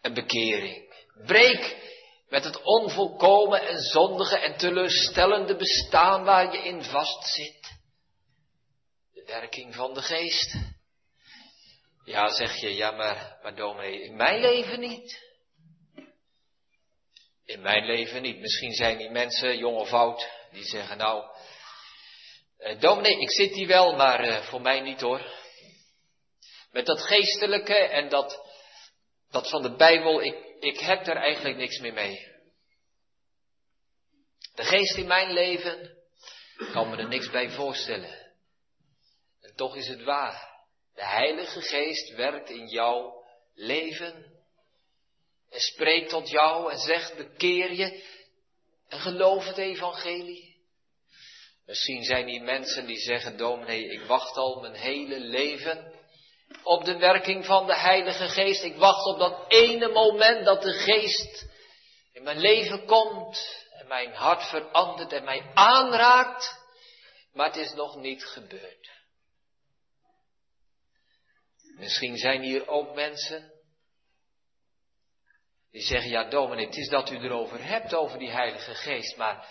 en 0.00 0.14
bekering. 0.14 0.94
Breek 1.26 1.87
met 2.28 2.44
het 2.44 2.62
onvolkomen 2.62 3.66
en 3.66 3.78
zondige 3.78 4.38
en 4.38 4.56
teleurstellende 4.56 5.56
bestaan 5.56 6.24
waar 6.24 6.52
je 6.52 6.62
in 6.62 6.82
vastzit. 6.82 7.76
De 9.12 9.24
werking 9.26 9.74
van 9.74 9.94
de 9.94 10.02
geest. 10.02 10.54
Ja, 12.04 12.28
zeg 12.28 12.60
je, 12.60 12.74
ja 12.74 12.90
maar, 12.90 13.38
maar 13.42 13.56
dominee, 13.56 14.02
in 14.02 14.16
mijn 14.16 14.40
leven 14.40 14.80
niet. 14.80 15.26
In 17.44 17.60
mijn 17.60 17.84
leven 17.84 18.22
niet. 18.22 18.38
Misschien 18.38 18.72
zijn 18.72 18.98
die 18.98 19.10
mensen, 19.10 19.58
jong 19.58 19.76
of 19.76 19.92
oud, 19.92 20.28
die 20.52 20.64
zeggen 20.64 20.98
nou, 20.98 21.24
uh, 22.58 22.80
dominee, 22.80 23.20
ik 23.20 23.30
zit 23.30 23.54
hier 23.54 23.66
wel, 23.66 23.96
maar 23.96 24.24
uh, 24.24 24.42
voor 24.42 24.60
mij 24.60 24.80
niet 24.80 25.00
hoor. 25.00 25.36
Met 26.70 26.86
dat 26.86 27.00
geestelijke 27.00 27.74
en 27.74 28.08
dat, 28.08 28.40
dat 29.30 29.48
van 29.48 29.62
de 29.62 29.76
Bijbel, 29.76 30.22
ik, 30.22 30.47
ik 30.60 30.78
heb 30.78 31.06
er 31.06 31.16
eigenlijk 31.16 31.56
niks 31.56 31.78
meer 31.78 31.92
mee. 31.92 32.36
De 34.54 34.64
geest 34.64 34.96
in 34.96 35.06
mijn 35.06 35.32
leven 35.32 35.96
kan 36.72 36.90
me 36.90 36.96
er 36.96 37.08
niks 37.08 37.30
bij 37.30 37.50
voorstellen. 37.50 38.26
En 39.40 39.54
toch 39.54 39.76
is 39.76 39.88
het 39.88 40.02
waar. 40.02 40.56
De 40.94 41.06
Heilige 41.06 41.60
Geest 41.60 42.14
werkt 42.14 42.50
in 42.50 42.68
jouw 42.68 43.24
leven. 43.54 44.36
En 45.50 45.60
spreekt 45.60 46.10
tot 46.10 46.28
jou 46.30 46.72
en 46.72 46.78
zegt 46.78 47.16
bekeer 47.16 47.72
je 47.72 48.04
en 48.88 48.98
geloof 48.98 49.46
het 49.46 49.58
evangelie. 49.58 50.56
Misschien 51.66 52.04
zijn 52.04 52.26
die 52.26 52.40
mensen 52.40 52.86
die 52.86 52.98
zeggen, 52.98 53.36
dominee, 53.36 53.90
ik 53.90 54.00
wacht 54.00 54.36
al 54.36 54.60
mijn 54.60 54.74
hele 54.74 55.20
leven 55.20 55.97
op 56.62 56.84
de 56.84 56.96
werking 56.96 57.44
van 57.46 57.66
de 57.66 57.76
Heilige 57.76 58.28
Geest. 58.28 58.62
Ik 58.62 58.76
wacht 58.76 59.06
op 59.06 59.18
dat 59.18 59.44
ene 59.48 59.88
moment 59.88 60.44
dat 60.44 60.62
de 60.62 60.72
Geest 60.72 61.46
in 62.12 62.22
mijn 62.22 62.38
leven 62.38 62.86
komt 62.86 63.66
en 63.70 63.86
mijn 63.86 64.12
hart 64.12 64.42
verandert 64.42 65.12
en 65.12 65.24
mij 65.24 65.50
aanraakt. 65.54 66.66
Maar 67.32 67.46
het 67.46 67.56
is 67.56 67.72
nog 67.72 67.96
niet 67.96 68.24
gebeurd. 68.24 68.90
Misschien 71.76 72.16
zijn 72.16 72.42
hier 72.42 72.68
ook 72.68 72.94
mensen 72.94 73.52
die 75.70 75.82
zeggen, 75.82 76.10
ja 76.10 76.24
dominee, 76.24 76.66
het 76.66 76.76
is 76.76 76.88
dat 76.88 77.10
u 77.10 77.16
erover 77.16 77.64
hebt, 77.64 77.94
over 77.94 78.18
die 78.18 78.30
Heilige 78.30 78.74
Geest, 78.74 79.16
maar 79.16 79.46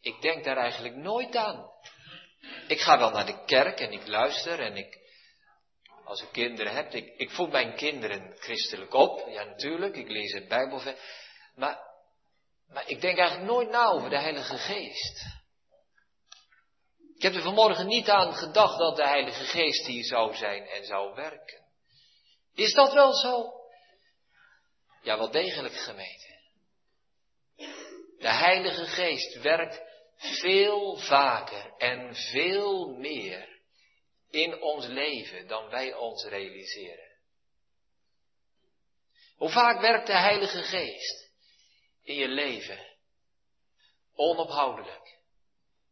ik 0.00 0.20
denk 0.20 0.44
daar 0.44 0.56
eigenlijk 0.56 0.94
nooit 0.94 1.36
aan. 1.36 1.70
Ik 2.68 2.80
ga 2.80 2.98
wel 2.98 3.10
naar 3.10 3.26
de 3.26 3.44
kerk 3.44 3.80
en 3.80 3.92
ik 3.92 4.06
luister 4.06 4.60
en 4.60 4.76
ik, 4.76 5.01
als 6.12 6.22
ik 6.22 6.32
kinderen 6.32 6.74
heb, 6.74 6.92
ik, 6.92 7.14
ik 7.16 7.30
voed 7.30 7.50
mijn 7.50 7.76
kinderen 7.76 8.36
christelijk 8.38 8.94
op. 8.94 9.28
Ja, 9.28 9.44
natuurlijk, 9.44 9.96
ik 9.96 10.08
lees 10.08 10.32
het 10.32 10.48
Bijbel. 10.48 10.82
Maar, 11.54 11.80
maar 12.68 12.88
ik 12.88 13.00
denk 13.00 13.18
eigenlijk 13.18 13.50
nooit 13.50 13.68
na 13.68 13.86
over 13.86 14.10
de 14.10 14.18
Heilige 14.18 14.58
Geest. 14.58 15.24
Ik 17.16 17.22
heb 17.22 17.34
er 17.34 17.42
vanmorgen 17.42 17.86
niet 17.86 18.08
aan 18.08 18.34
gedacht 18.34 18.78
dat 18.78 18.96
de 18.96 19.06
Heilige 19.06 19.44
Geest 19.44 19.86
hier 19.86 20.04
zou 20.04 20.34
zijn 20.34 20.66
en 20.66 20.84
zou 20.84 21.14
werken. 21.14 21.64
Is 22.54 22.72
dat 22.72 22.92
wel 22.92 23.12
zo? 23.12 23.52
Ja, 25.02 25.18
wel 25.18 25.30
degelijk 25.30 25.74
gemeten. 25.74 26.40
De 28.18 28.32
Heilige 28.32 28.86
Geest 28.86 29.40
werkt 29.40 29.82
veel 30.16 30.96
vaker 30.96 31.74
en 31.76 32.14
veel 32.14 32.88
meer 32.88 33.51
in 34.32 34.60
ons 34.60 34.86
leven 34.86 35.46
dan 35.46 35.68
wij 35.68 35.94
ons 35.94 36.24
realiseren. 36.24 37.10
Hoe 39.36 39.50
vaak 39.50 39.80
werkt 39.80 40.06
de 40.06 40.18
Heilige 40.18 40.62
Geest 40.62 41.30
in 42.02 42.14
je 42.14 42.28
leven? 42.28 42.86
Onophoudelijk. 44.14 45.18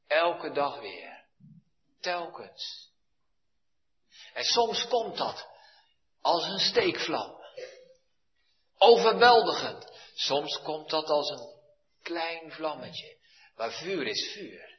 Elke 0.06 0.52
dag 0.52 0.80
weer. 0.80 1.24
Telkens. 2.00 2.92
En 4.32 4.44
soms 4.44 4.88
komt 4.88 5.16
dat 5.16 5.48
als 6.20 6.44
een 6.44 6.58
steekvlam. 6.58 7.38
Overweldigend. 8.78 9.92
Soms 10.14 10.60
komt 10.62 10.90
dat 10.90 11.08
als 11.08 11.30
een 11.30 11.60
klein 12.02 12.52
vlammetje. 12.52 13.16
Maar 13.54 13.72
vuur 13.72 14.06
is 14.06 14.32
vuur. 14.32 14.69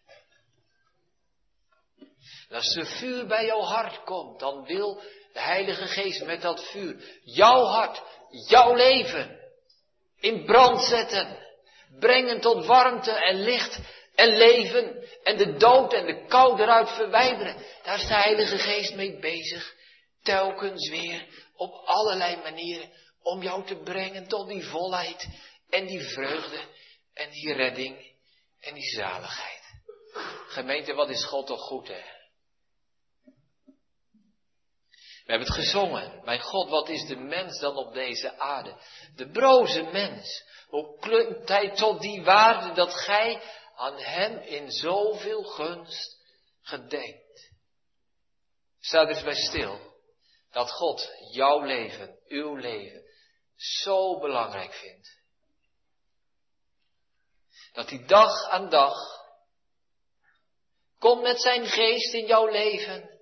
Als 2.52 2.76
er 2.76 2.86
vuur 2.86 3.28
bij 3.28 3.46
jouw 3.46 3.62
hart 3.62 4.04
komt, 4.04 4.40
dan 4.40 4.66
wil 4.66 5.02
de 5.34 5.42
Heilige 5.42 5.88
Geest 5.88 6.26
met 6.26 6.42
dat 6.42 6.70
vuur 6.70 7.20
jouw 7.24 7.64
hart, 7.64 8.02
jouw 8.48 8.76
leven 8.76 9.40
in 10.20 10.46
brand 10.46 10.84
zetten. 10.84 11.50
brengen 12.00 12.42
tot 12.42 12.66
warmte 12.66 13.12
en 13.12 13.36
licht 13.36 13.80
en 14.16 14.38
leven 14.38 15.08
en 15.24 15.38
de 15.38 15.58
dood 15.58 15.94
en 15.94 16.06
de 16.06 16.26
kou 16.26 16.62
eruit 16.62 16.90
verwijderen. 16.90 17.56
Daar 17.84 18.00
is 18.00 18.08
de 18.08 18.14
Heilige 18.14 18.58
Geest 18.58 18.96
mee 18.96 19.20
bezig, 19.20 19.74
telkens 20.24 20.90
weer 20.90 21.26
op 21.56 21.74
allerlei 21.86 22.38
manieren 22.38 22.92
om 23.22 23.42
jou 23.42 23.66
te 23.66 23.76
brengen 23.76 24.28
tot 24.28 24.48
die 24.48 24.64
volheid 24.64 25.28
en 25.70 25.86
die 25.86 26.02
vreugde 26.02 26.60
en 27.14 27.30
die 27.32 27.54
redding 27.54 28.14
en 28.60 28.74
die 28.74 28.90
zaligheid. 28.90 29.62
Gemeente, 30.48 30.94
wat 30.94 31.10
is 31.10 31.26
God 31.26 31.48
toch 31.48 31.62
goed, 31.62 31.88
hè? 31.88 32.20
We 35.32 35.38
hebben 35.38 35.56
het 35.56 35.66
gezongen. 35.66 36.22
Mijn 36.24 36.40
God, 36.40 36.70
wat 36.70 36.90
is 36.90 37.06
de 37.06 37.16
mens 37.16 37.60
dan 37.60 37.76
op 37.76 37.94
deze 37.94 38.38
aarde? 38.38 38.76
De 39.16 39.30
broze 39.30 39.84
mens. 39.84 40.44
Hoe 40.68 41.00
klimt 41.00 41.48
hij 41.48 41.72
tot 41.76 42.02
die 42.02 42.24
waarde 42.24 42.74
dat 42.74 42.94
gij 42.94 43.42
aan 43.76 43.98
hem 43.98 44.38
in 44.38 44.72
zoveel 44.72 45.44
gunst 45.44 46.18
gedenkt? 46.62 47.52
Sta 48.80 49.06
dus 49.06 49.24
bij 49.24 49.36
stil. 49.36 49.80
Dat 50.52 50.72
God 50.72 51.10
jouw 51.32 51.62
leven, 51.62 52.20
uw 52.28 52.56
leven, 52.56 53.04
zo 53.56 54.20
belangrijk 54.20 54.74
vindt. 54.74 55.20
Dat 57.74 57.90
hij 57.90 58.06
dag 58.06 58.50
aan 58.50 58.70
dag 58.70 58.96
komt 61.00 61.22
met 61.22 61.42
zijn 61.42 61.66
geest 61.66 62.14
in 62.14 62.26
jouw 62.26 62.48
leven 62.48 63.20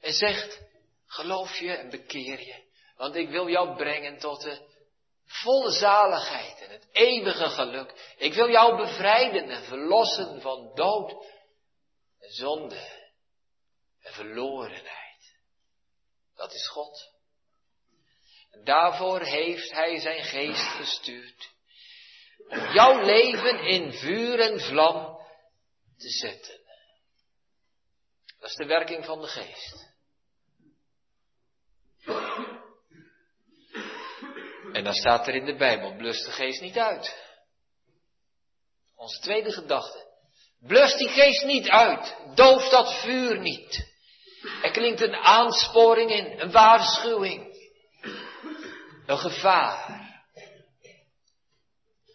en 0.00 0.12
zegt, 0.12 0.70
geloof 1.12 1.58
je 1.58 1.72
en 1.72 1.90
bekeer 1.90 2.40
je, 2.40 2.62
want 2.96 3.14
ik 3.14 3.28
wil 3.28 3.48
jou 3.48 3.76
brengen 3.76 4.18
tot 4.18 4.40
de 4.40 4.70
volle 5.24 5.70
zaligheid 5.70 6.60
en 6.60 6.70
het 6.70 6.88
eeuwige 6.92 7.48
geluk. 7.48 8.14
Ik 8.16 8.34
wil 8.34 8.50
jou 8.50 8.76
bevrijden 8.76 9.50
en 9.50 9.64
verlossen 9.64 10.40
van 10.40 10.74
dood 10.74 11.10
en 12.20 12.30
zonde 12.30 13.00
en 14.00 14.12
verlorenheid. 14.12 15.36
Dat 16.34 16.54
is 16.54 16.68
God. 16.68 17.10
En 18.50 18.64
daarvoor 18.64 19.20
heeft 19.20 19.70
Hij 19.70 20.00
zijn 20.00 20.24
geest 20.24 20.66
gestuurd. 20.66 21.50
Om 22.48 22.72
jouw 22.72 23.00
leven 23.00 23.58
in 23.58 23.92
vuur 23.92 24.40
en 24.40 24.60
vlam 24.60 25.20
te 25.96 26.08
zetten. 26.08 26.60
Dat 28.38 28.50
is 28.50 28.56
de 28.56 28.66
werking 28.66 29.04
van 29.04 29.20
de 29.20 29.26
geest. 29.26 29.91
En 34.82 34.88
dan 34.88 34.96
staat 34.96 35.28
er 35.28 35.34
in 35.34 35.44
de 35.44 35.56
Bijbel, 35.56 35.96
blus 35.96 36.24
de 36.24 36.30
geest 36.30 36.60
niet 36.60 36.78
uit. 36.78 37.16
Onze 38.96 39.20
tweede 39.20 39.52
gedachte. 39.52 39.98
Blus 40.60 40.96
die 40.96 41.08
geest 41.08 41.44
niet 41.44 41.68
uit. 41.68 42.16
Doof 42.34 42.68
dat 42.68 43.00
vuur 43.00 43.38
niet. 43.38 43.86
Er 44.62 44.70
klinkt 44.70 45.00
een 45.00 45.14
aansporing 45.14 46.10
in, 46.10 46.40
een 46.40 46.50
waarschuwing. 46.50 47.56
Een 49.06 49.18
gevaar. 49.18 50.10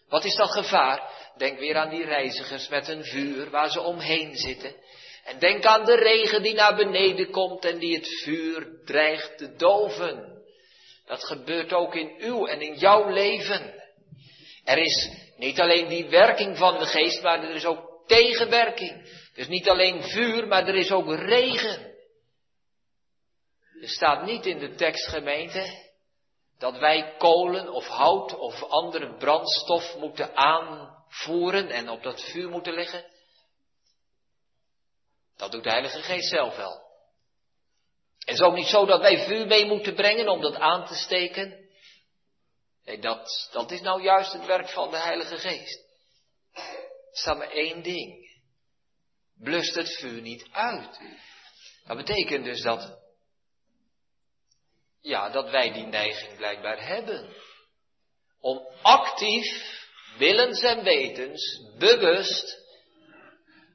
Wat 0.08 0.24
is 0.24 0.34
dat 0.34 0.50
gevaar? 0.50 1.32
Denk 1.36 1.58
weer 1.58 1.76
aan 1.76 1.90
die 1.90 2.04
reizigers 2.04 2.68
met 2.68 2.88
een 2.88 3.04
vuur 3.04 3.50
waar 3.50 3.70
ze 3.70 3.80
omheen 3.80 4.36
zitten. 4.36 4.76
En 5.24 5.38
denk 5.38 5.64
aan 5.64 5.84
de 5.84 5.96
regen 5.96 6.42
die 6.42 6.54
naar 6.54 6.76
beneden 6.76 7.30
komt 7.30 7.64
en 7.64 7.78
die 7.78 7.96
het 7.96 8.08
vuur 8.22 8.82
dreigt 8.84 9.38
te 9.38 9.56
doven. 9.56 10.37
Dat 11.08 11.24
gebeurt 11.24 11.72
ook 11.72 11.94
in 11.94 12.14
uw 12.18 12.46
en 12.46 12.60
in 12.60 12.74
jouw 12.74 13.08
leven. 13.08 13.74
Er 14.64 14.78
is 14.78 15.10
niet 15.36 15.60
alleen 15.60 15.88
die 15.88 16.08
werking 16.08 16.58
van 16.58 16.78
de 16.78 16.86
geest, 16.86 17.22
maar 17.22 17.42
er 17.42 17.54
is 17.54 17.64
ook 17.64 18.02
tegenwerking. 18.06 19.26
Dus 19.34 19.48
niet 19.48 19.68
alleen 19.68 20.02
vuur, 20.02 20.46
maar 20.46 20.66
er 20.66 20.74
is 20.74 20.90
ook 20.90 21.14
regen. 21.14 21.96
Er 23.80 23.88
staat 23.88 24.24
niet 24.24 24.46
in 24.46 24.58
de 24.58 24.74
tekstgemeente 24.74 25.86
dat 26.58 26.78
wij 26.78 27.14
kolen 27.18 27.72
of 27.72 27.86
hout 27.86 28.38
of 28.38 28.62
andere 28.62 29.16
brandstof 29.16 29.96
moeten 29.96 30.36
aanvoeren 30.36 31.70
en 31.70 31.88
op 31.88 32.02
dat 32.02 32.22
vuur 32.22 32.48
moeten 32.48 32.72
leggen. 32.72 33.04
Dat 35.36 35.52
doet 35.52 35.62
de 35.62 35.70
Heilige 35.70 36.02
Geest 36.02 36.28
zelf 36.28 36.56
wel. 36.56 36.87
Is 38.28 38.40
ook 38.40 38.54
niet 38.54 38.66
zo 38.66 38.86
dat 38.86 39.00
wij 39.00 39.24
vuur 39.26 39.46
mee 39.46 39.64
moeten 39.64 39.94
brengen 39.94 40.28
om 40.28 40.40
dat 40.40 40.54
aan 40.54 40.86
te 40.86 40.94
steken. 40.94 41.68
Nee, 42.84 42.98
dat, 42.98 43.48
dat 43.52 43.70
is 43.70 43.80
nou 43.80 44.02
juist 44.02 44.32
het 44.32 44.46
werk 44.46 44.68
van 44.68 44.90
de 44.90 44.96
Heilige 44.96 45.38
Geest. 45.38 45.84
Er 46.52 46.62
staat 47.12 47.38
maar 47.38 47.50
één 47.50 47.82
ding. 47.82 48.30
Blust 49.38 49.74
het 49.74 49.96
vuur 49.96 50.20
niet 50.20 50.46
uit. 50.52 51.00
Dat 51.86 51.96
betekent 51.96 52.44
dus 52.44 52.62
dat, 52.62 52.98
ja, 55.00 55.30
dat 55.30 55.50
wij 55.50 55.72
die 55.72 55.86
neiging 55.86 56.36
blijkbaar 56.36 56.86
hebben. 56.86 57.36
Om 58.40 58.68
actief, 58.82 59.46
willens 60.18 60.62
en 60.62 60.84
wetens, 60.84 61.62
bewust, 61.78 62.58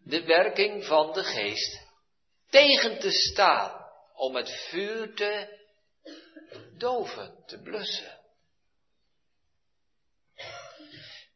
de 0.03 0.23
werking 0.23 0.85
van 0.85 1.13
de 1.13 1.23
geest 1.23 1.81
tegen 2.49 2.99
te 2.99 3.11
staan 3.11 3.82
om 4.13 4.36
het 4.36 4.67
vuur 4.69 5.15
te 5.15 5.62
doven, 6.78 7.43
te 7.45 7.62
blussen. 7.62 8.21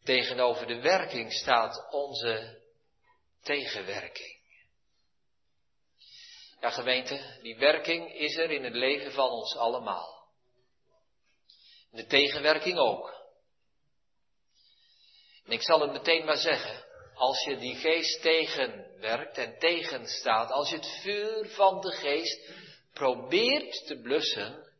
Tegenover 0.03 0.67
de 0.67 0.81
werking 0.81 1.33
staat 1.33 1.91
onze 1.91 2.61
tegenwerking. 3.41 4.35
Ja, 6.59 6.69
gemeente, 6.69 7.39
die 7.41 7.57
werking 7.57 8.13
is 8.13 8.35
er 8.35 8.51
in 8.51 8.63
het 8.63 8.73
leven 8.73 9.11
van 9.11 9.29
ons 9.29 9.55
allemaal. 9.55 10.27
De 11.91 12.05
tegenwerking 12.05 12.77
ook. 12.77 13.25
En 15.45 15.51
ik 15.51 15.61
zal 15.61 15.81
het 15.81 15.91
meteen 15.91 16.25
maar 16.25 16.37
zeggen, 16.37 16.85
als 17.13 17.43
je 17.43 17.57
die 17.57 17.75
geest 17.75 18.21
tegenwerkt 18.21 19.37
en 19.37 19.59
tegenstaat, 19.59 20.51
als 20.51 20.69
je 20.69 20.75
het 20.75 20.99
vuur 21.01 21.49
van 21.49 21.81
de 21.81 21.91
geest 21.91 22.51
probeert 22.97 23.85
te 23.85 23.99
blussen, 24.01 24.71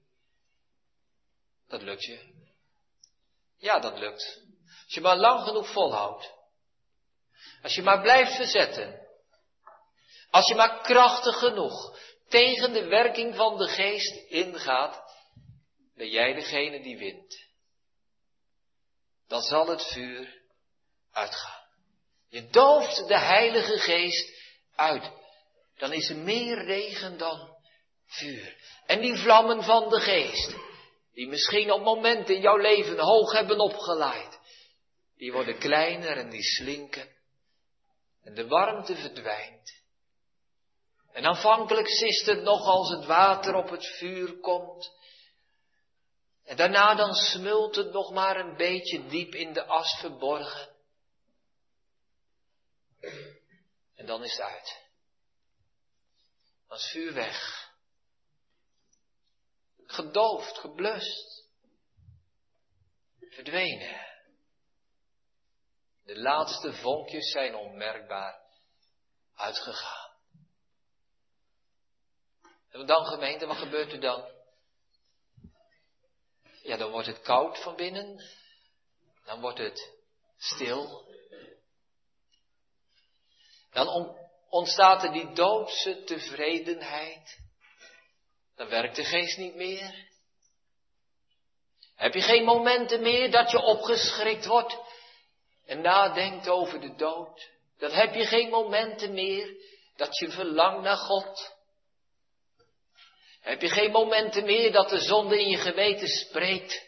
dat 1.68 1.82
lukt 1.82 2.04
je. 2.04 2.36
Ja, 3.58 3.80
dat 3.80 4.00
lukt. 4.00 4.42
Als 4.86 4.94
je 4.94 5.02
maar 5.02 5.18
lang 5.18 5.44
genoeg 5.44 5.72
volhoudt. 5.72 6.34
Als 7.62 7.76
je 7.76 7.82
maar 7.82 8.02
blijft 8.02 8.36
verzetten. 8.36 9.08
Als 10.32 10.48
je 10.48 10.56
maar 10.56 10.82
krachtig 10.82 11.38
genoeg 11.38 12.00
tegen 12.28 12.74
de 12.74 12.86
werking 12.86 13.36
van 13.36 13.58
de 13.58 13.68
geest 13.68 14.30
ingaat, 14.30 15.14
ben 15.96 16.10
jij 16.10 16.34
degene 16.34 16.82
die 16.82 16.98
wint. 16.98 17.46
Dan 19.28 19.42
zal 19.42 19.68
het 19.68 19.84
vuur 19.84 20.42
uitgaan. 21.12 21.66
Je 22.30 22.48
dooft 22.50 23.08
de 23.08 23.18
Heilige 23.18 23.78
Geest 23.78 24.32
uit. 24.76 25.12
Dan 25.78 25.94
is 25.94 26.10
er 26.10 26.16
meer 26.18 26.66
regen 26.66 27.18
dan 27.18 27.57
vuur. 28.08 28.56
En 28.86 29.02
die 29.02 29.16
vlammen 29.16 29.64
van 29.64 29.90
de 29.90 30.00
geest, 30.00 30.56
die 31.14 31.28
misschien 31.28 31.72
op 31.72 31.82
momenten 31.82 32.36
in 32.36 32.42
jouw 32.42 32.58
leven 32.58 33.00
hoog 33.00 33.32
hebben 33.32 33.60
opgeleid, 33.60 34.40
die 35.18 35.32
worden 35.32 35.60
kleiner 35.60 36.18
en 36.18 36.30
die 36.30 36.44
slinken. 36.44 37.16
En 38.24 38.34
de 38.34 38.48
warmte 38.48 38.96
verdwijnt. 38.96 39.86
En 41.12 41.26
aanvankelijk 41.26 41.90
zist 41.90 42.26
het 42.26 42.42
nog 42.42 42.66
als 42.66 42.90
het 42.90 43.06
water 43.06 43.56
op 43.56 43.70
het 43.70 43.86
vuur 43.86 44.40
komt. 44.40 44.96
En 46.44 46.58
daarna 46.58 46.96
dan 46.96 47.14
smult 47.14 47.76
het 47.76 47.92
nog 47.92 48.12
maar 48.12 48.38
een 48.40 48.56
beetje 48.56 49.08
diep 49.08 49.36
in 49.36 49.54
de 49.54 49.66
as 49.66 50.00
verborgen. 50.00 50.76
En 53.96 54.06
dan 54.06 54.24
is 54.24 54.32
het 54.32 54.42
uit. 54.42 54.86
Dan 56.68 56.78
is 56.78 56.90
vuur 56.92 57.14
weg 57.14 57.67
gedoofd, 59.88 60.58
geblust, 60.58 61.48
verdwenen. 63.20 64.06
De 66.04 66.20
laatste 66.20 66.74
vonkjes 66.74 67.32
zijn 67.32 67.56
onmerkbaar 67.56 68.42
uitgegaan. 69.36 70.12
En 72.70 72.86
dan 72.86 73.06
gemeente, 73.06 73.46
wat 73.46 73.58
gebeurt 73.58 73.92
er 73.92 74.00
dan? 74.00 74.36
Ja, 76.62 76.78
dan 76.78 76.92
wordt 76.92 77.08
het 77.08 77.22
koud 77.22 77.58
van 77.62 77.76
binnen. 77.76 78.24
Dan 79.26 79.42
wordt 79.42 79.58
het 79.58 79.94
stil. 80.38 81.06
Dan 83.72 84.18
ontstaat 84.50 85.04
er 85.04 85.12
die 85.12 85.34
doodse 85.34 86.04
tevredenheid. 86.04 87.47
Dan 88.58 88.70
werkt 88.70 88.96
de 88.96 89.04
geest 89.04 89.38
niet 89.38 89.56
meer. 89.56 90.06
Heb 91.96 92.14
je 92.14 92.22
geen 92.22 92.44
momenten 92.44 93.02
meer 93.02 93.32
dat 93.32 93.52
je 93.52 93.62
opgeschrikt 93.62 94.46
wordt? 94.46 94.86
en 95.68 95.82
nadenkt 95.82 96.50
over 96.50 96.80
de 96.82 96.96
dood, 96.96 97.50
dan 97.78 97.92
heb 97.92 98.14
je 98.14 98.26
geen 98.26 98.50
momenten 98.50 99.14
meer 99.14 99.56
dat 99.96 100.18
je 100.18 100.30
verlangt 100.30 100.84
naar 100.84 100.98
God. 100.98 101.56
Heb 103.42 103.62
je 103.62 103.70
geen 103.70 103.92
momenten 103.92 104.46
meer 104.46 104.72
dat 104.72 104.90
de 104.90 105.00
zonde 105.00 105.42
in 105.42 105.50
je 105.50 105.58
geweten 105.58 106.08
spreekt. 106.08 106.86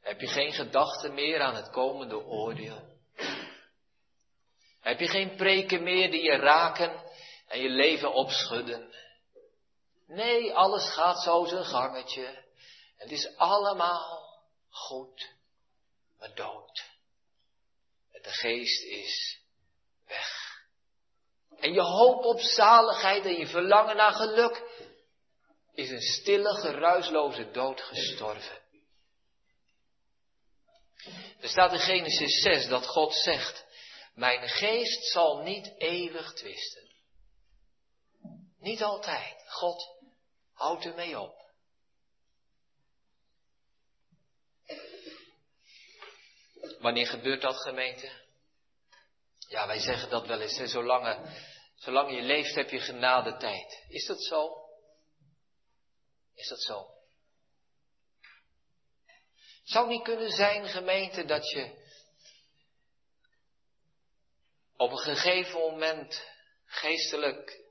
Heb 0.00 0.20
je 0.20 0.26
geen 0.26 0.52
gedachten 0.52 1.14
meer 1.14 1.40
aan 1.40 1.54
het 1.54 1.70
komende 1.70 2.16
oordeel. 2.16 2.92
Heb 4.80 5.00
je 5.00 5.08
geen 5.08 5.36
preken 5.36 5.82
meer 5.82 6.10
die 6.10 6.22
je 6.22 6.36
raken 6.36 7.02
en 7.48 7.60
je 7.60 7.68
leven 7.68 8.12
opschudden. 8.12 8.94
Nee, 10.06 10.54
alles 10.54 10.92
gaat 10.92 11.22
zo 11.22 11.44
zijn 11.44 11.64
gangetje. 11.64 12.44
Het 12.96 13.10
is 13.10 13.36
allemaal 13.36 14.38
goed, 14.70 15.34
maar 16.18 16.34
dood. 16.34 16.92
De 18.10 18.30
geest 18.30 18.82
is 18.82 19.40
weg. 20.06 20.62
En 21.56 21.72
je 21.72 21.82
hoop 21.82 22.24
op 22.24 22.40
zaligheid 22.40 23.24
en 23.24 23.34
je 23.34 23.46
verlangen 23.46 23.96
naar 23.96 24.12
geluk 24.12 24.62
is 25.72 25.90
een 25.90 26.02
stille, 26.02 26.54
geruisloze 26.54 27.50
dood 27.50 27.80
gestorven. 27.80 28.62
Er 31.40 31.48
staat 31.48 31.72
in 31.72 31.78
Genesis 31.78 32.42
6 32.42 32.68
dat 32.68 32.86
God 32.86 33.14
zegt, 33.14 33.64
mijn 34.14 34.48
geest 34.48 35.04
zal 35.04 35.42
niet 35.42 35.74
eeuwig 35.78 36.32
twisten. 36.32 36.92
Niet 38.58 38.82
altijd. 38.82 39.44
God 39.46 39.93
houdt 40.54 40.84
ermee 40.84 41.20
op. 41.20 41.42
Wanneer 46.78 47.06
gebeurt 47.06 47.42
dat 47.42 47.56
gemeente? 47.56 48.22
Ja, 49.48 49.66
wij 49.66 49.78
zeggen 49.78 50.10
dat 50.10 50.26
wel 50.26 50.40
eens. 50.40 50.70
Zolang, 50.70 51.36
zolang 51.74 52.10
je 52.10 52.22
leeft 52.22 52.54
heb 52.54 52.70
je 52.70 52.80
genade 52.80 53.36
tijd. 53.36 53.84
Is 53.88 54.06
dat 54.06 54.22
zo? 54.22 54.64
Is 56.34 56.48
dat 56.48 56.62
zo? 56.62 56.92
Het 59.36 59.72
zou 59.72 59.88
niet 59.88 60.02
kunnen 60.02 60.30
zijn, 60.30 60.68
gemeente, 60.68 61.24
dat 61.24 61.50
je 61.50 61.82
op 64.76 64.90
een 64.90 64.98
gegeven 64.98 65.60
moment 65.60 66.26
geestelijk 66.64 67.63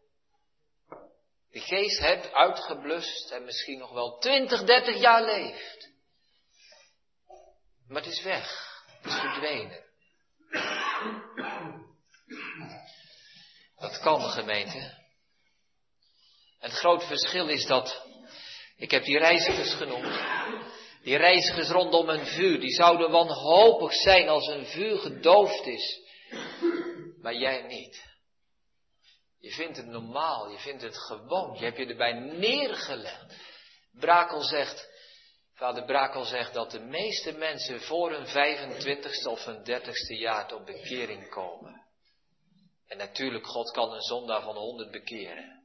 de 1.54 1.60
geest 1.60 2.00
hebt 2.00 2.32
uitgeblust 2.32 3.32
en 3.32 3.46
misschien 3.46 3.80
nog 3.80 3.92
wel 3.92 4.18
20, 4.18 4.63
30 4.63 5.00
jaar 5.00 5.24
leeft. 5.24 5.92
Maar 7.88 8.02
het 8.02 8.12
is 8.12 8.24
weg. 8.24 8.72
Het 9.02 9.12
is 9.12 9.20
verdwenen. 9.20 9.84
Dat 13.76 14.00
kan 14.00 14.22
gemeente. 14.22 14.78
En 16.60 16.70
het 16.70 16.80
grote 16.80 17.06
verschil 17.06 17.48
is 17.48 17.66
dat, 17.66 18.06
ik 18.78 18.92
heb 18.92 19.04
die 19.04 19.18
reizigers 19.18 19.74
genoemd, 19.74 20.20
die 21.04 21.18
reizigers 21.18 21.70
rondom 21.70 22.10
een 22.10 22.26
vuur, 22.26 22.60
die 22.60 22.74
zouden 22.74 23.12
wanhopig 23.12 23.94
zijn 23.94 24.30
als 24.30 24.48
een 24.48 24.66
vuur 24.66 24.98
gedoofd 24.98 25.66
is. 25.66 26.02
Maar 27.22 27.36
jij 27.36 27.62
niet. 27.62 28.12
Je 29.44 29.52
vindt 29.52 29.78
het 29.78 29.86
normaal, 29.86 30.50
je 30.50 30.58
vindt 30.58 30.82
het 30.82 30.98
gewoon, 30.98 31.58
je 31.58 31.66
hebt 31.66 31.78
je 31.78 31.86
erbij 31.86 32.14
neergelegd. 32.14 33.36
Brakel 33.92 34.42
zegt, 34.42 34.90
vader 35.54 35.86
Brakel 35.86 36.24
zegt 36.24 36.54
dat 36.54 36.72
de 36.72 36.80
meeste 36.80 37.32
mensen 37.32 37.82
voor 37.82 38.12
hun 38.12 38.28
25ste 38.28 39.28
of 39.30 39.46
hun 39.46 39.60
30ste 39.60 40.18
jaar 40.20 40.48
tot 40.48 40.66
bekering 40.66 41.30
komen. 41.30 41.86
En 42.88 42.98
natuurlijk, 42.98 43.46
God 43.46 43.72
kan 43.72 43.92
een 43.92 44.02
zondaar 44.02 44.42
van 44.42 44.56
100 44.56 44.92
bekeren. 44.92 45.64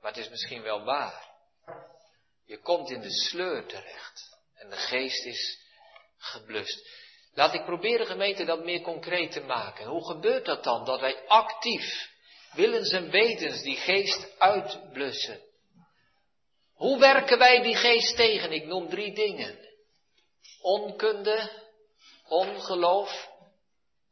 Maar 0.00 0.12
het 0.12 0.20
is 0.20 0.30
misschien 0.30 0.62
wel 0.62 0.84
waar. 0.84 1.30
Je 2.44 2.60
komt 2.60 2.90
in 2.90 3.00
de 3.00 3.12
sleur 3.12 3.66
terecht 3.66 4.38
en 4.54 4.70
de 4.70 4.76
geest 4.76 5.24
is 5.24 5.58
geblust. 6.16 6.88
Laat 7.38 7.54
ik 7.54 7.64
proberen 7.64 8.06
gemeente 8.06 8.44
dat 8.44 8.64
meer 8.64 8.80
concreet 8.80 9.32
te 9.32 9.40
maken. 9.40 9.86
Hoe 9.86 10.06
gebeurt 10.06 10.44
dat 10.44 10.64
dan? 10.64 10.84
Dat 10.84 11.00
wij 11.00 11.26
actief, 11.26 12.10
willens 12.52 12.92
en 12.92 13.10
wetens, 13.10 13.62
die 13.62 13.76
geest 13.76 14.38
uitblussen. 14.38 15.40
Hoe 16.74 16.98
werken 16.98 17.38
wij 17.38 17.62
die 17.62 17.76
geest 17.76 18.16
tegen? 18.16 18.52
Ik 18.52 18.66
noem 18.66 18.88
drie 18.88 19.14
dingen. 19.14 19.58
Onkunde, 20.60 21.50
ongeloof, 22.28 23.28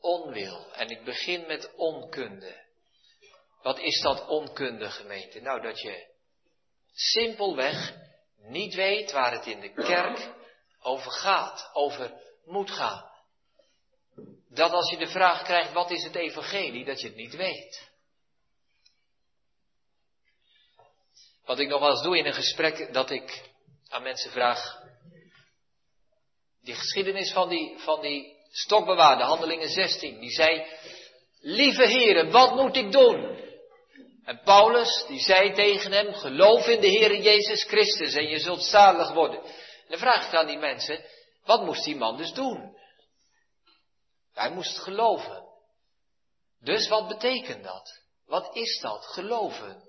onwil. 0.01 0.73
En 0.73 0.89
ik 0.89 1.05
begin 1.05 1.47
met 1.47 1.75
onkunde. 1.77 2.65
Wat 3.63 3.79
is 3.79 4.01
dat 4.01 4.27
onkunde 4.27 4.91
gemeente? 4.91 5.41
Nou, 5.41 5.63
dat 5.63 5.81
je 5.81 6.07
simpelweg 6.95 7.95
niet 8.37 8.75
weet 8.75 9.13
waar 9.13 9.33
het 9.33 9.47
in 9.47 9.61
de 9.61 9.73
kerk 9.73 10.35
over 10.81 11.11
gaat, 11.11 11.71
over 11.73 12.13
moet 12.45 12.71
gaan 12.71 13.15
dat 14.57 14.73
als 14.73 14.91
je 14.91 14.97
de 14.97 15.07
vraag 15.07 15.43
krijgt, 15.43 15.73
wat 15.73 15.91
is 15.91 16.03
het 16.03 16.15
evangelie, 16.15 16.85
dat 16.85 17.01
je 17.01 17.07
het 17.07 17.17
niet 17.17 17.37
weet. 17.37 17.91
Wat 21.45 21.59
ik 21.59 21.69
nog 21.69 21.81
wel 21.81 21.91
eens 21.91 22.03
doe 22.03 22.19
in 22.19 22.27
een 22.27 22.35
gesprek, 22.35 22.93
dat 22.93 23.11
ik 23.11 23.43
aan 23.89 24.03
mensen 24.03 24.31
vraag, 24.31 24.83
die 26.63 26.75
geschiedenis 26.75 27.33
van 27.33 27.49
die, 27.49 27.79
van 27.79 28.01
die 28.01 28.37
stokbewaarde, 28.51 29.23
handelingen 29.23 29.69
16, 29.69 30.21
die 30.21 30.31
zei, 30.31 30.67
lieve 31.41 31.87
heren, 31.87 32.31
wat 32.31 32.55
moet 32.55 32.77
ik 32.77 32.93
doen? 32.93 33.45
En 34.25 34.41
Paulus, 34.45 35.05
die 35.09 35.21
zei 35.21 35.53
tegen 35.53 35.93
hem, 35.93 36.15
geloof 36.15 36.67
in 36.67 36.81
de 36.81 36.89
Heer 36.89 37.21
Jezus 37.21 37.65
Christus 37.65 38.15
en 38.15 38.29
je 38.29 38.39
zult 38.39 38.63
zalig 38.63 39.13
worden. 39.13 39.43
En 39.43 39.53
dan 39.89 39.99
vraag 39.99 40.27
ik 40.27 40.35
aan 40.35 40.47
die 40.47 40.59
mensen, 40.59 41.05
wat 41.45 41.65
moest 41.65 41.85
die 41.85 41.97
man 41.97 42.17
dus 42.17 42.33
doen? 42.33 42.76
Hij 44.37 44.51
moest 44.51 44.79
geloven. 44.79 45.45
Dus 46.61 46.89
wat 46.89 47.09
betekent 47.09 47.65
dat? 47.65 48.03
Wat 48.27 48.57
is 48.57 48.81
dat, 48.81 49.05
geloven? 49.07 49.83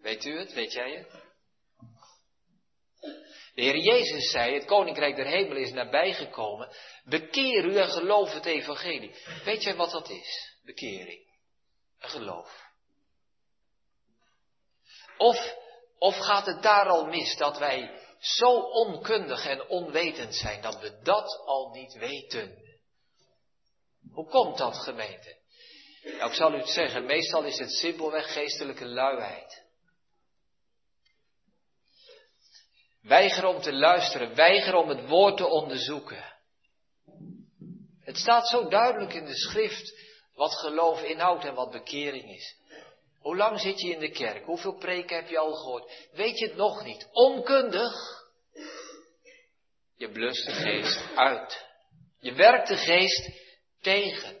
Weet 0.00 0.24
u 0.24 0.38
het? 0.38 0.52
Weet 0.52 0.72
jij 0.72 0.90
het? 0.90 1.10
De 3.54 3.62
Heer 3.62 3.76
Jezus 3.76 4.30
zei, 4.30 4.54
het 4.54 4.64
koninkrijk 4.64 5.16
der 5.16 5.26
hemel 5.26 5.56
is 5.56 5.72
nabijgekomen. 5.72 6.76
Bekeer 7.04 7.64
u 7.64 7.76
en 7.76 7.88
geloof 7.88 8.32
het 8.32 8.46
evangelie. 8.46 9.14
Weet 9.44 9.62
jij 9.62 9.76
wat 9.76 9.90
dat 9.90 10.08
is? 10.10 10.58
Bekering. 10.64 11.28
Een 11.98 12.08
geloof. 12.08 12.70
Of, 15.16 15.54
of 15.98 16.16
gaat 16.16 16.46
het 16.46 16.62
daar 16.62 16.88
al 16.88 17.06
mis 17.06 17.36
dat 17.36 17.58
wij 17.58 17.99
zo 18.20 18.60
onkundig 18.60 19.46
en 19.46 19.68
onwetend 19.68 20.34
zijn 20.34 20.62
dat 20.62 20.80
we 20.80 21.00
dat 21.02 21.42
al 21.44 21.70
niet 21.70 21.92
weten. 21.94 22.58
Hoe 24.12 24.28
komt 24.28 24.58
dat, 24.58 24.76
gemeente? 24.76 25.38
Nou, 26.02 26.30
ik 26.30 26.36
zal 26.36 26.54
u 26.54 26.56
het 26.56 26.68
zeggen, 26.68 27.06
meestal 27.06 27.44
is 27.44 27.58
het 27.58 27.70
simpelweg 27.70 28.32
geestelijke 28.32 28.86
luiheid. 28.86 29.62
Weiger 33.02 33.46
om 33.46 33.60
te 33.60 33.72
luisteren, 33.72 34.34
weiger 34.34 34.74
om 34.74 34.88
het 34.88 35.08
woord 35.08 35.36
te 35.36 35.46
onderzoeken. 35.46 36.38
Het 38.00 38.16
staat 38.16 38.48
zo 38.48 38.68
duidelijk 38.68 39.12
in 39.12 39.24
de 39.24 39.36
schrift 39.36 39.98
wat 40.34 40.54
geloof 40.54 41.02
inhoudt 41.02 41.44
en 41.44 41.54
wat 41.54 41.70
bekering 41.70 42.34
is. 42.34 42.59
Hoe 43.20 43.36
lang 43.36 43.60
zit 43.60 43.80
je 43.80 43.90
in 43.90 43.98
de 43.98 44.10
kerk? 44.10 44.44
Hoeveel 44.44 44.76
preken 44.78 45.16
heb 45.16 45.28
je 45.28 45.38
al 45.38 45.52
gehoord? 45.52 46.08
Weet 46.12 46.38
je 46.38 46.46
het 46.46 46.56
nog 46.56 46.84
niet? 46.84 47.08
Onkundig? 47.12 47.92
Je 49.96 50.10
blust 50.10 50.46
de 50.46 50.52
geest 50.52 51.02
uit. 51.14 51.66
Je 52.20 52.32
werkt 52.32 52.68
de 52.68 52.76
geest 52.76 53.30
tegen. 53.80 54.38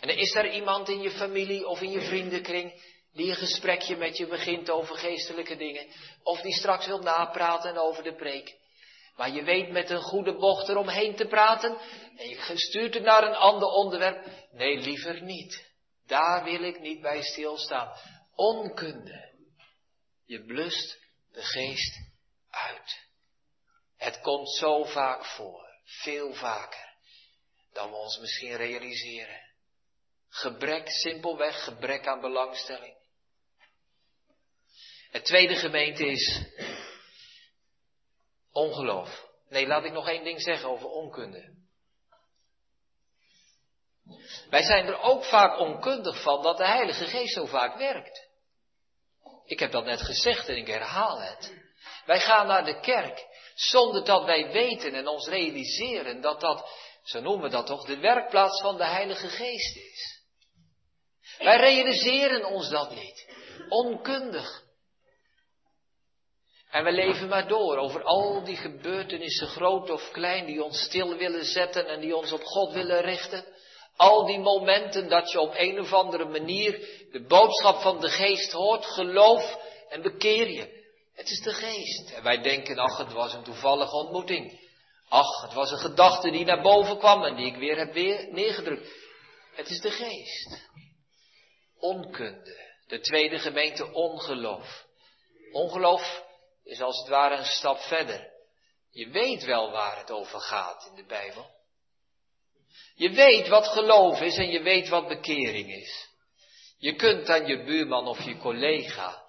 En 0.00 0.08
is 0.08 0.34
er 0.34 0.52
iemand 0.52 0.88
in 0.88 1.00
je 1.00 1.10
familie 1.10 1.66
of 1.66 1.80
in 1.80 1.90
je 1.90 2.00
vriendenkring 2.00 2.82
die 3.12 3.28
een 3.28 3.36
gesprekje 3.36 3.96
met 3.96 4.16
je 4.16 4.26
begint 4.26 4.70
over 4.70 4.96
geestelijke 4.96 5.56
dingen. 5.56 5.86
Of 6.22 6.40
die 6.40 6.54
straks 6.54 6.86
wil 6.86 6.98
napraten 6.98 7.76
over 7.76 8.02
de 8.02 8.14
preek. 8.14 8.58
Maar 9.16 9.30
je 9.30 9.42
weet 9.42 9.70
met 9.70 9.90
een 9.90 10.02
goede 10.02 10.36
bocht 10.36 10.68
eromheen 10.68 11.14
te 11.14 11.26
praten 11.26 11.78
en 12.16 12.28
je 12.28 12.52
stuurt 12.54 12.94
het 12.94 13.02
naar 13.02 13.22
een 13.22 13.34
ander 13.34 13.68
onderwerp. 13.68 14.26
Nee, 14.52 14.78
liever 14.78 15.22
niet. 15.22 15.69
Daar 16.10 16.44
wil 16.44 16.62
ik 16.62 16.80
niet 16.80 17.00
bij 17.00 17.22
stilstaan. 17.22 17.96
Onkunde. 18.34 19.28
Je 20.24 20.44
blust 20.44 20.98
de 21.32 21.42
geest 21.42 21.98
uit. 22.50 23.08
Het 23.96 24.20
komt 24.20 24.50
zo 24.50 24.84
vaak 24.84 25.24
voor, 25.24 25.68
veel 25.84 26.32
vaker, 26.32 26.94
dan 27.72 27.90
we 27.90 27.96
ons 27.96 28.18
misschien 28.18 28.56
realiseren. 28.56 29.40
Gebrek, 30.28 30.88
simpelweg 30.88 31.64
gebrek 31.64 32.06
aan 32.06 32.20
belangstelling. 32.20 32.96
Het 35.10 35.24
tweede 35.24 35.56
gemeente 35.56 36.06
is 36.06 36.52
Ongeloof. 38.52 39.28
Nee, 39.48 39.66
laat 39.66 39.84
ik 39.84 39.92
nog 39.92 40.08
één 40.08 40.24
ding 40.24 40.42
zeggen 40.42 40.68
over 40.68 40.86
onkunde. 40.86 41.59
Wij 44.50 44.62
zijn 44.62 44.86
er 44.86 45.00
ook 45.00 45.24
vaak 45.24 45.58
onkundig 45.58 46.22
van 46.22 46.42
dat 46.42 46.56
de 46.56 46.66
Heilige 46.66 47.04
Geest 47.04 47.34
zo 47.34 47.46
vaak 47.46 47.76
werkt. 47.76 48.28
Ik 49.44 49.58
heb 49.58 49.70
dat 49.70 49.84
net 49.84 50.02
gezegd 50.02 50.48
en 50.48 50.56
ik 50.56 50.66
herhaal 50.66 51.20
het. 51.20 51.54
Wij 52.06 52.20
gaan 52.20 52.46
naar 52.46 52.64
de 52.64 52.80
kerk 52.80 53.26
zonder 53.54 54.04
dat 54.04 54.24
wij 54.24 54.50
weten 54.50 54.94
en 54.94 55.08
ons 55.08 55.28
realiseren 55.28 56.20
dat 56.20 56.40
dat, 56.40 56.70
zo 57.02 57.20
noemen 57.20 57.42
we 57.42 57.48
dat 57.48 57.66
toch, 57.66 57.84
de 57.84 57.98
werkplaats 57.98 58.60
van 58.60 58.76
de 58.76 58.86
Heilige 58.86 59.28
Geest 59.28 59.76
is. 59.76 60.20
Wij 61.38 61.56
realiseren 61.56 62.44
ons 62.44 62.68
dat 62.68 62.94
niet. 62.94 63.28
Onkundig. 63.68 64.62
En 66.70 66.84
we 66.84 66.92
leven 66.92 67.28
maar 67.28 67.48
door 67.48 67.76
over 67.76 68.02
al 68.02 68.44
die 68.44 68.56
gebeurtenissen, 68.56 69.46
groot 69.46 69.90
of 69.90 70.10
klein, 70.10 70.46
die 70.46 70.64
ons 70.64 70.80
stil 70.80 71.16
willen 71.16 71.44
zetten 71.44 71.86
en 71.86 72.00
die 72.00 72.16
ons 72.16 72.32
op 72.32 72.42
God 72.42 72.72
willen 72.72 73.00
richten. 73.00 73.44
Al 74.00 74.26
die 74.26 74.38
momenten 74.38 75.08
dat 75.08 75.30
je 75.30 75.40
op 75.40 75.54
een 75.56 75.80
of 75.80 75.92
andere 75.92 76.24
manier 76.24 76.88
de 77.12 77.26
boodschap 77.26 77.80
van 77.80 78.00
de 78.00 78.08
geest 78.08 78.52
hoort, 78.52 78.86
geloof 78.86 79.58
en 79.88 80.02
bekeer 80.02 80.50
je. 80.50 80.88
Het 81.14 81.30
is 81.30 81.40
de 81.40 81.52
geest. 81.52 82.10
En 82.10 82.22
wij 82.22 82.42
denken, 82.42 82.78
ach, 82.78 82.98
het 82.98 83.12
was 83.12 83.34
een 83.34 83.42
toevallige 83.42 83.96
ontmoeting. 83.96 84.60
Ach, 85.08 85.42
het 85.42 85.52
was 85.52 85.70
een 85.70 85.78
gedachte 85.78 86.30
die 86.30 86.44
naar 86.44 86.62
boven 86.62 86.98
kwam 86.98 87.24
en 87.24 87.36
die 87.36 87.46
ik 87.46 87.56
weer 87.56 87.78
heb 87.78 87.92
weer 87.92 88.32
neergedrukt. 88.32 88.88
Het 89.54 89.70
is 89.70 89.80
de 89.80 89.90
geest. 89.90 90.68
Onkunde. 91.78 92.58
De 92.86 93.00
tweede 93.00 93.38
gemeente 93.38 93.92
ongeloof. 93.92 94.86
Ongeloof 95.52 96.24
is 96.64 96.80
als 96.80 96.98
het 96.98 97.08
ware 97.08 97.36
een 97.36 97.44
stap 97.44 97.78
verder. 97.78 98.30
Je 98.90 99.08
weet 99.08 99.44
wel 99.44 99.70
waar 99.70 99.98
het 99.98 100.10
over 100.10 100.40
gaat 100.40 100.86
in 100.90 100.94
de 100.94 101.06
Bijbel. 101.06 101.58
Je 102.94 103.10
weet 103.10 103.48
wat 103.48 103.66
geloof 103.66 104.20
is 104.20 104.36
en 104.36 104.50
je 104.50 104.62
weet 104.62 104.88
wat 104.88 105.08
bekering 105.08 105.72
is. 105.74 106.08
Je 106.78 106.94
kunt 106.94 107.28
aan 107.28 107.46
je 107.46 107.64
buurman 107.64 108.06
of 108.06 108.22
je 108.22 108.36
collega 108.36 109.28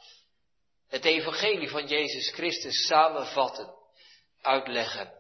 het 0.92 1.06
evangelie 1.06 1.70
van 1.70 1.88
Jezus 1.88 2.30
Christus 2.30 2.86
samenvatten, 2.86 3.76
uitleggen 4.42 5.14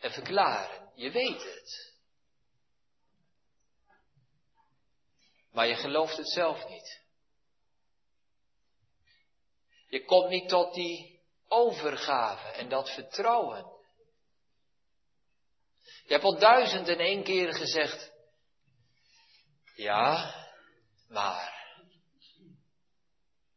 en 0.00 0.10
verklaren. 0.10 0.90
Je 0.94 1.10
weet 1.10 1.42
het. 1.42 1.94
Maar 5.52 5.66
je 5.66 5.74
gelooft 5.74 6.16
het 6.16 6.28
zelf 6.28 6.68
niet. 6.68 7.00
Je 9.88 10.04
komt 10.04 10.28
niet 10.28 10.48
tot 10.48 10.74
die 10.74 11.20
overgave 11.48 12.48
en 12.48 12.68
dat 12.68 12.90
vertrouwen. 12.90 13.79
Je 16.10 16.16
hebt 16.16 16.28
al 16.28 16.38
duizend 16.38 16.88
en 16.88 16.98
één 16.98 17.22
keer 17.22 17.54
gezegd, 17.54 18.12
ja, 19.74 20.34
maar. 21.08 21.78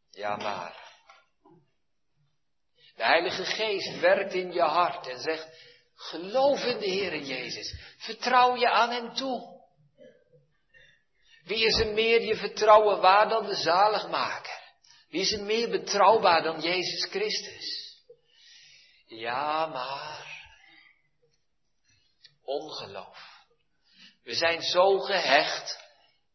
Ja, 0.09 0.35
maar. 0.35 0.91
De 2.95 3.03
Heilige 3.03 3.45
Geest 3.45 3.99
werkt 3.99 4.33
in 4.33 4.51
je 4.51 4.61
hart 4.61 5.07
en 5.07 5.19
zegt, 5.19 5.47
geloof 5.95 6.63
in 6.63 6.79
de 6.79 6.89
Heer 6.89 7.19
Jezus. 7.19 7.75
Vertrouw 7.97 8.55
je 8.55 8.69
aan 8.69 8.89
Hem 8.89 9.13
toe. 9.13 9.61
Wie 11.43 11.65
is 11.65 11.79
er 11.79 11.93
meer 11.93 12.21
je 12.21 12.35
vertrouwen 12.35 13.01
waar 13.01 13.29
dan 13.29 13.45
de 13.45 13.55
zaligmaker? 13.55 14.61
Wie 15.09 15.21
is 15.21 15.31
er 15.31 15.43
meer 15.43 15.69
betrouwbaar 15.69 16.43
dan 16.43 16.61
Jezus 16.61 17.05
Christus? 17.09 17.97
Ja, 19.05 19.65
maar 19.65 20.22
ongeloof. 22.43 23.33
We 24.23 24.33
zijn 24.33 24.61
zo 24.61 24.99
gehecht 24.99 25.83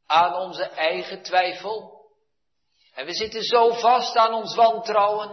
aan 0.07 0.35
onze 0.35 0.65
eigen 0.65 1.23
twijfel. 1.23 2.07
En 2.95 3.07
we 3.07 3.13
zitten 3.13 3.43
zo 3.43 3.73
vast 3.73 4.17
aan 4.17 4.35
ons 4.35 4.55
wantrouwen. 4.55 5.31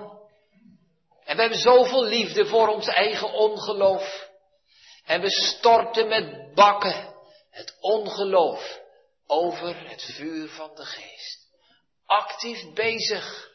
En 1.24 1.36
we 1.36 1.42
hebben 1.42 1.60
zoveel 1.60 2.04
liefde 2.04 2.46
voor 2.46 2.68
ons 2.68 2.88
eigen 2.88 3.34
ongeloof. 3.34 4.30
En 5.06 5.22
we 5.22 5.30
storten 5.30 6.08
met 6.08 6.54
bakken 6.54 7.14
het 7.50 7.78
ongeloof 7.80 8.80
over 9.28 9.90
het 9.90 10.04
vuur 10.04 10.50
van 10.50 10.76
de 10.76 10.86
geest. 10.86 11.48
Actief 12.06 12.74
bezig 12.74 13.52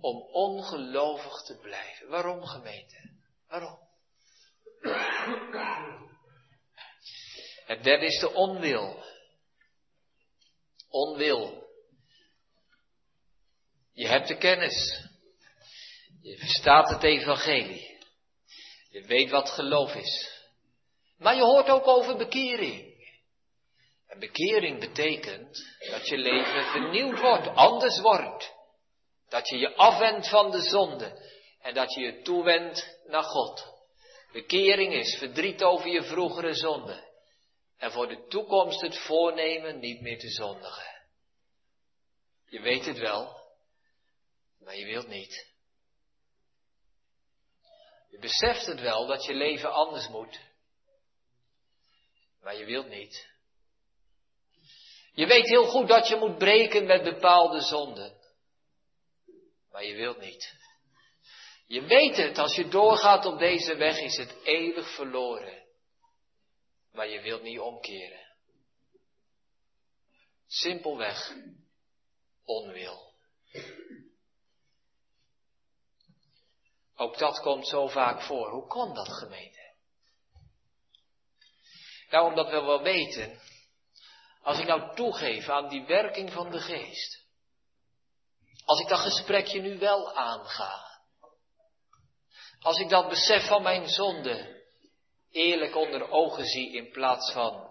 om 0.00 0.22
ongelovig 0.22 1.42
te 1.42 1.58
blijven. 1.58 2.08
Waarom 2.08 2.46
gemeente? 2.46 3.10
Waarom? 3.48 3.78
Het 7.66 7.84
derde 7.84 8.06
is 8.06 8.18
de 8.18 8.32
onwil. 8.32 9.04
Onwil. 10.88 11.64
Je 13.92 14.06
hebt 14.06 14.28
de 14.28 14.36
kennis. 14.36 15.04
Je 16.22 16.36
verstaat 16.38 16.88
het 16.88 17.02
evangelie. 17.02 17.98
Je 18.90 19.02
weet 19.02 19.30
wat 19.30 19.50
geloof 19.50 19.94
is. 19.94 20.44
Maar 21.18 21.34
je 21.34 21.42
hoort 21.42 21.68
ook 21.68 21.86
over 21.86 22.16
bekering. 22.16 22.94
En 24.06 24.18
bekering 24.18 24.80
betekent 24.80 25.66
dat 25.90 26.08
je 26.08 26.16
leven 26.16 26.64
vernieuwd 26.64 27.20
wordt, 27.20 27.46
anders 27.46 28.00
wordt. 28.00 28.54
Dat 29.28 29.48
je 29.48 29.56
je 29.58 29.74
afwendt 29.74 30.28
van 30.28 30.50
de 30.50 30.60
zonde 30.60 31.30
en 31.60 31.74
dat 31.74 31.94
je 31.94 32.00
je 32.00 32.22
toewendt 32.22 32.98
naar 33.06 33.22
God. 33.22 33.74
Bekering 34.32 34.92
is 34.92 35.18
verdriet 35.18 35.62
over 35.62 35.88
je 35.88 36.02
vroegere 36.02 36.54
zonde. 36.54 37.05
En 37.76 37.92
voor 37.92 38.08
de 38.08 38.26
toekomst 38.26 38.80
het 38.80 38.98
voornemen 38.98 39.78
niet 39.78 40.00
meer 40.00 40.18
te 40.18 40.28
zondigen. 40.28 40.96
Je 42.46 42.60
weet 42.60 42.84
het 42.84 42.98
wel, 42.98 43.36
maar 44.58 44.76
je 44.76 44.84
wilt 44.84 45.08
niet. 45.08 45.54
Je 48.10 48.18
beseft 48.18 48.66
het 48.66 48.80
wel 48.80 49.06
dat 49.06 49.24
je 49.24 49.34
leven 49.34 49.72
anders 49.72 50.08
moet, 50.08 50.40
maar 52.40 52.56
je 52.56 52.64
wilt 52.64 52.88
niet. 52.88 53.34
Je 55.12 55.26
weet 55.26 55.48
heel 55.48 55.66
goed 55.66 55.88
dat 55.88 56.08
je 56.08 56.16
moet 56.16 56.38
breken 56.38 56.86
met 56.86 57.02
bepaalde 57.02 57.60
zonden, 57.60 58.16
maar 59.70 59.84
je 59.84 59.94
wilt 59.94 60.18
niet. 60.18 60.54
Je 61.66 61.82
weet 61.82 62.16
het, 62.16 62.38
als 62.38 62.54
je 62.54 62.68
doorgaat 62.68 63.24
op 63.24 63.38
deze 63.38 63.76
weg 63.76 63.98
is 63.98 64.16
het 64.16 64.36
eeuwig 64.44 64.94
verloren. 64.94 65.65
Maar 66.96 67.08
je 67.08 67.20
wilt 67.20 67.42
niet 67.42 67.60
omkeren. 67.60 68.26
Simpelweg 70.46 71.32
onwil. 72.44 73.14
Ook 76.94 77.18
dat 77.18 77.40
komt 77.40 77.68
zo 77.68 77.88
vaak 77.88 78.22
voor. 78.22 78.50
Hoe 78.50 78.66
kon 78.66 78.94
dat 78.94 79.08
gemeente? 79.08 79.74
Nou, 82.10 82.28
omdat 82.28 82.50
we 82.50 82.60
wel 82.60 82.82
weten, 82.82 83.40
als 84.42 84.58
ik 84.58 84.66
nou 84.66 84.94
toegeef 84.94 85.48
aan 85.48 85.68
die 85.68 85.86
werking 85.86 86.32
van 86.32 86.50
de 86.50 86.60
geest, 86.60 87.24
als 88.64 88.80
ik 88.80 88.88
dat 88.88 89.00
gesprekje 89.00 89.60
nu 89.60 89.78
wel 89.78 90.14
aanga, 90.14 91.00
als 92.60 92.78
ik 92.78 92.88
dat 92.88 93.08
besef 93.08 93.46
van 93.46 93.62
mijn 93.62 93.88
zonde 93.88 94.55
eerlijk 95.36 95.76
onder 95.76 96.10
ogen 96.10 96.44
zie 96.44 96.72
in 96.72 96.90
plaats 96.90 97.32
van 97.32 97.68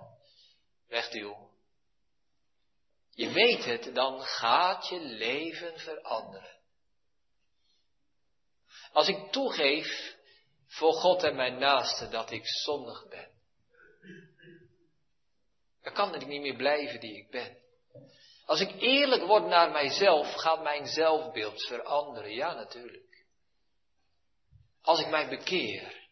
wegduw. 0.87 1.49
Je 3.09 3.31
weet 3.31 3.65
het, 3.65 3.95
dan 3.95 4.21
gaat 4.21 4.87
je 4.87 4.99
leven 4.99 5.79
veranderen. 5.79 6.59
Als 8.91 9.07
ik 9.07 9.31
toegeef 9.31 10.15
voor 10.67 10.93
God 10.93 11.23
en 11.23 11.35
mijn 11.35 11.57
naaste 11.57 12.09
dat 12.09 12.31
ik 12.31 12.47
zondig 12.47 13.07
ben, 13.09 13.31
dan 15.81 15.93
kan 15.93 16.15
ik 16.15 16.27
niet 16.27 16.41
meer 16.41 16.55
blijven 16.55 16.99
die 16.99 17.17
ik 17.17 17.29
ben. 17.29 17.57
Als 18.45 18.59
ik 18.59 18.81
eerlijk 18.81 19.23
word 19.23 19.45
naar 19.45 19.71
mijzelf, 19.71 20.33
gaat 20.33 20.63
mijn 20.63 20.85
zelfbeeld 20.85 21.65
veranderen. 21.65 22.33
Ja, 22.33 22.53
natuurlijk. 22.53 23.25
Als 24.81 24.99
ik 24.99 25.07
mij 25.07 25.29
bekeer, 25.29 26.04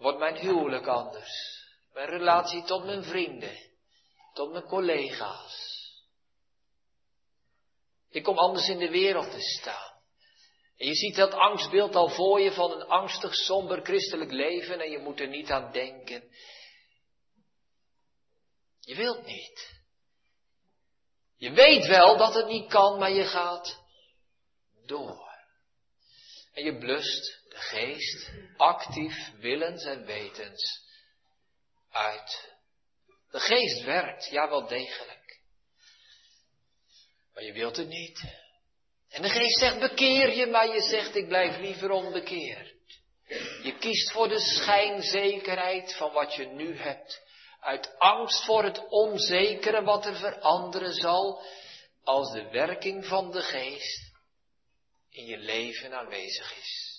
wordt 0.00 0.18
mijn 0.18 0.36
huwelijk 0.36 0.86
anders. 0.86 1.58
Mijn 1.92 2.08
relatie 2.08 2.62
tot 2.62 2.84
mijn 2.84 3.04
vrienden, 3.04 3.58
tot 4.34 4.52
mijn 4.52 4.64
collega's. 4.64 5.68
Ik 8.10 8.22
kom 8.22 8.38
anders 8.38 8.68
in 8.68 8.78
de 8.78 8.90
wereld 8.90 9.30
te 9.30 9.40
staan. 9.40 9.98
En 10.76 10.86
je 10.86 10.94
ziet 10.94 11.16
dat 11.16 11.32
angstbeeld 11.32 11.94
al 11.94 12.08
voor 12.08 12.40
je 12.40 12.52
van 12.52 12.72
een 12.72 12.86
angstig, 12.86 13.34
somber 13.34 13.82
christelijk 13.82 14.30
leven 14.30 14.80
en 14.80 14.90
je 14.90 14.98
moet 14.98 15.20
er 15.20 15.28
niet 15.28 15.50
aan 15.50 15.72
denken. 15.72 16.22
Je 18.80 18.94
wilt 18.94 19.26
niet. 19.26 19.82
Je 21.36 21.50
weet 21.50 21.86
wel 21.86 22.16
dat 22.16 22.34
het 22.34 22.46
niet 22.46 22.70
kan, 22.70 22.98
maar 22.98 23.12
je 23.12 23.24
gaat 23.24 23.82
door. 24.86 25.28
En 26.52 26.64
je 26.64 26.78
blust 26.78 27.39
de 27.50 27.56
geest 27.56 28.30
actief 28.56 29.30
willens 29.38 29.84
en 29.84 30.04
wetens 30.04 30.88
uit. 31.90 32.52
De 33.30 33.40
geest 33.40 33.84
werkt, 33.84 34.26
ja 34.30 34.48
wel 34.48 34.66
degelijk. 34.66 35.40
Maar 37.34 37.44
je 37.44 37.52
wilt 37.52 37.76
het 37.76 37.88
niet. 37.88 38.20
En 39.08 39.22
de 39.22 39.28
geest 39.28 39.58
zegt 39.58 39.80
bekeer 39.80 40.34
je, 40.34 40.46
maar 40.46 40.74
je 40.74 40.80
zegt 40.80 41.14
ik 41.14 41.28
blijf 41.28 41.58
liever 41.58 41.90
onbekeerd. 41.90 42.74
Je 43.62 43.76
kiest 43.78 44.12
voor 44.12 44.28
de 44.28 44.40
schijnzekerheid 44.40 45.96
van 45.96 46.12
wat 46.12 46.34
je 46.34 46.46
nu 46.46 46.76
hebt. 46.76 47.28
Uit 47.60 47.98
angst 47.98 48.44
voor 48.44 48.64
het 48.64 48.88
onzekere 48.88 49.82
wat 49.82 50.06
er 50.06 50.16
veranderen 50.16 50.92
zal 50.92 51.42
als 52.04 52.32
de 52.32 52.50
werking 52.50 53.06
van 53.06 53.30
de 53.30 53.42
geest 53.42 54.10
in 55.10 55.24
je 55.24 55.38
leven 55.38 55.98
aanwezig 55.98 56.56
is. 56.56 56.89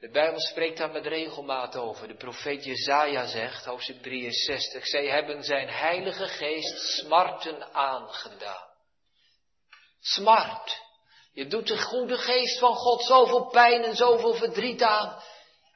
De 0.00 0.10
Bijbel 0.10 0.40
spreekt 0.40 0.78
daar 0.78 0.90
met 0.90 1.06
regelmaat 1.06 1.76
over. 1.76 2.08
De 2.08 2.16
profeet 2.16 2.64
Jezaja 2.64 3.26
zegt, 3.26 3.64
hoofdstuk 3.64 4.02
63, 4.02 4.86
zij 4.86 5.06
hebben 5.06 5.42
zijn 5.42 5.68
heilige 5.68 6.26
geest 6.26 6.78
smarten 6.78 7.74
aangedaan. 7.74 8.68
Smart. 10.00 10.84
Je 11.32 11.46
doet 11.46 11.66
de 11.66 11.78
goede 11.78 12.18
geest 12.18 12.58
van 12.58 12.74
God 12.74 13.02
zoveel 13.02 13.48
pijn 13.48 13.84
en 13.84 13.96
zoveel 13.96 14.34
verdriet 14.34 14.82
aan. 14.82 15.22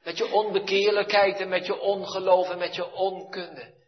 Met 0.03 0.19
je 0.19 0.33
onbekeerlijkheid 0.33 1.41
en 1.41 1.49
met 1.49 1.67
je 1.67 1.81
ongeloof 1.81 2.51
en 2.51 2.59
met 2.59 2.75
je 2.75 2.93
onkunde. 2.93 3.79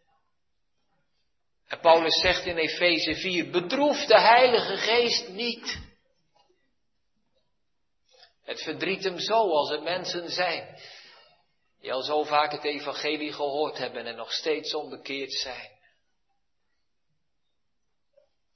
En 1.67 1.79
Paulus 1.79 2.19
zegt 2.21 2.45
in 2.45 2.57
Efeze 2.57 3.15
4, 3.15 3.49
bedroef 3.49 4.05
de 4.05 4.19
Heilige 4.19 4.77
Geest 4.77 5.27
niet. 5.27 5.92
Het 8.43 8.61
verdriet 8.61 9.03
hem 9.03 9.19
zo 9.19 9.33
als 9.33 9.71
er 9.71 9.81
mensen 9.81 10.29
zijn 10.29 10.77
die 11.83 11.93
al 11.93 12.01
zo 12.01 12.23
vaak 12.23 12.51
het 12.51 12.63
evangelie 12.63 13.33
gehoord 13.33 13.77
hebben 13.77 14.05
en 14.05 14.15
nog 14.15 14.31
steeds 14.33 14.73
onbekeerd 14.73 15.33
zijn. 15.33 15.71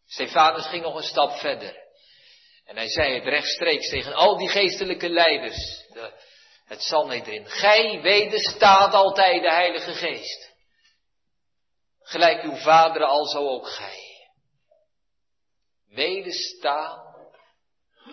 Stefanus 0.06 0.66
ging 0.66 0.84
nog 0.84 0.96
een 0.96 1.04
stap 1.04 1.32
verder. 1.32 1.86
En 2.66 2.76
hij 2.76 2.88
zei 2.88 3.14
het 3.14 3.24
rechtstreeks 3.24 3.90
tegen 3.90 4.14
al 4.14 4.38
die 4.38 4.50
geestelijke 4.50 5.10
leiders. 5.10 5.86
De, 5.94 6.14
het 6.66 6.82
Sanhedrin. 6.82 7.46
Gij 7.46 8.02
wederstaat 8.02 8.94
altijd 8.94 9.42
de 9.42 9.52
Heilige 9.52 9.94
Geest. 9.94 10.54
Gelijk 12.02 12.44
uw 12.44 12.56
vader 12.56 13.04
al 13.04 13.26
zo 13.26 13.48
ook 13.48 13.70
gij. 13.70 14.30
Wederstaan 15.88 17.16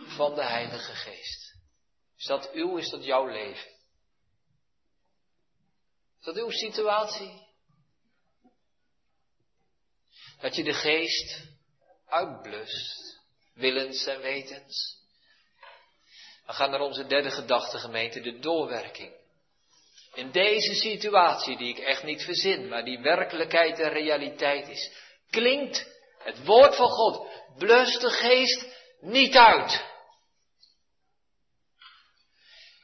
van 0.06 0.34
de 0.34 0.44
Heilige 0.44 0.94
Geest. 0.94 1.43
Is 2.24 2.30
dat 2.30 2.50
uw, 2.52 2.76
is 2.76 2.90
dat 2.90 3.04
jouw 3.04 3.26
leven? 3.26 3.70
Is 6.18 6.24
dat 6.24 6.36
uw 6.36 6.50
situatie? 6.50 7.46
Dat 10.40 10.56
je 10.56 10.64
de 10.64 10.72
geest 10.72 11.42
uitblust, 12.06 13.20
willens 13.54 14.06
en 14.06 14.20
wetens. 14.20 14.98
We 16.46 16.52
gaan 16.52 16.70
naar 16.70 16.80
onze 16.80 17.06
derde 17.06 17.30
gedachte 17.30 17.78
gemeente, 17.78 18.20
de 18.20 18.38
doorwerking. 18.38 19.14
In 20.14 20.30
deze 20.30 20.74
situatie, 20.74 21.56
die 21.56 21.68
ik 21.68 21.78
echt 21.78 22.02
niet 22.02 22.22
verzin, 22.22 22.68
maar 22.68 22.84
die 22.84 23.00
werkelijkheid 23.00 23.78
en 23.78 23.88
realiteit 23.88 24.68
is, 24.68 24.92
klinkt 25.30 25.86
het 26.18 26.44
woord 26.44 26.76
van 26.76 26.88
God, 26.88 27.28
blust 27.56 28.00
de 28.00 28.10
geest 28.10 28.66
niet 29.00 29.36
uit. 29.36 29.92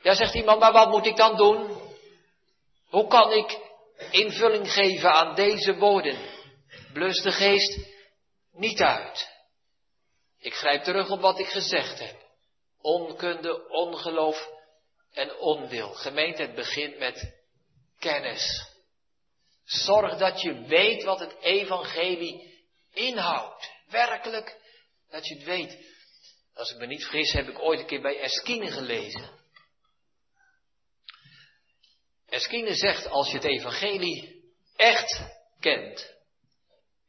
Ja, 0.03 0.15
zegt 0.15 0.35
iemand, 0.35 0.61
maar 0.61 0.73
wat 0.73 0.89
moet 0.89 1.07
ik 1.07 1.17
dan 1.17 1.37
doen? 1.37 1.79
Hoe 2.89 3.07
kan 3.07 3.33
ik 3.33 3.59
invulling 4.11 4.73
geven 4.73 5.13
aan 5.13 5.35
deze 5.35 5.75
woorden? 5.75 6.19
Blus 6.93 7.23
de 7.23 7.33
geest 7.33 7.79
niet 8.53 8.81
uit. 8.81 9.29
Ik 10.39 10.55
grijp 10.55 10.83
terug 10.83 11.11
op 11.11 11.21
wat 11.21 11.39
ik 11.39 11.47
gezegd 11.49 11.99
heb. 11.99 12.17
Onkunde, 12.81 13.69
ongeloof 13.69 14.49
en 15.13 15.37
onwil. 15.39 15.89
Gemeente, 15.89 16.43
het 16.43 16.55
begint 16.55 16.99
met 16.99 17.35
kennis. 17.99 18.69
Zorg 19.65 20.17
dat 20.17 20.41
je 20.41 20.65
weet 20.65 21.03
wat 21.03 21.19
het 21.19 21.37
evangelie 21.41 22.65
inhoudt. 22.93 23.71
Werkelijk, 23.89 24.57
dat 25.11 25.27
je 25.27 25.35
het 25.35 25.45
weet. 25.45 25.79
Als 26.55 26.71
ik 26.71 26.79
me 26.79 26.87
niet 26.87 27.03
vergis, 27.03 27.33
heb 27.33 27.49
ik 27.49 27.59
ooit 27.59 27.81
een 27.81 27.87
keer 27.87 28.01
bij 28.01 28.21
Eskine 28.21 28.71
gelezen. 28.71 29.40
Eskine 32.31 32.75
zegt, 32.75 33.07
als 33.07 33.29
je 33.29 33.35
het 33.35 33.45
evangelie 33.45 34.45
echt 34.77 35.23
kent, 35.61 36.15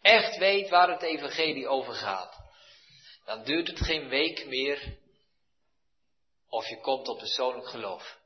echt 0.01 0.37
weet 0.37 0.69
waar 0.69 0.89
het 0.89 1.01
evangelie 1.01 1.67
over 1.67 1.93
gaat, 1.93 2.39
dan 3.25 3.43
duurt 3.43 3.67
het 3.67 3.79
geen 3.79 4.07
week 4.07 4.45
meer 4.45 4.97
of 6.49 6.67
je 6.67 6.81
komt 6.81 7.05
tot 7.05 7.17
persoonlijk 7.17 7.67
geloof. 7.67 8.19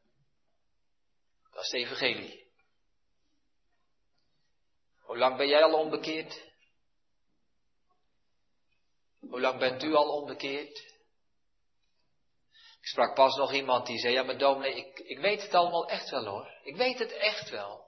Dat 1.52 1.64
is 1.64 1.72
het 1.72 1.82
evangelie. 1.82 2.48
Hoe 5.02 5.18
lang 5.18 5.38
ben 5.38 5.48
jij 5.48 5.64
al 5.64 5.80
onbekeerd? 5.80 6.44
Hoe 9.20 9.42
lang 9.42 9.60
bent 9.60 9.84
u 9.84 9.94
al 9.94 10.10
onbekeerd? 10.10 10.95
Ik 12.86 12.92
sprak 12.92 13.16
pas 13.16 13.36
nog 13.36 13.54
iemand 13.54 13.86
die 13.86 14.00
zei, 14.00 14.14
ja 14.14 14.24
maar 14.24 14.38
dominee, 14.38 14.76
ik, 14.76 15.00
ik 15.00 15.20
weet 15.20 15.42
het 15.42 15.54
allemaal 15.54 15.90
echt 15.90 16.10
wel 16.10 16.26
hoor. 16.26 16.52
Ik 16.64 16.76
weet 16.76 17.00
het 17.00 17.12
echt 17.12 17.50
wel. 17.50 17.86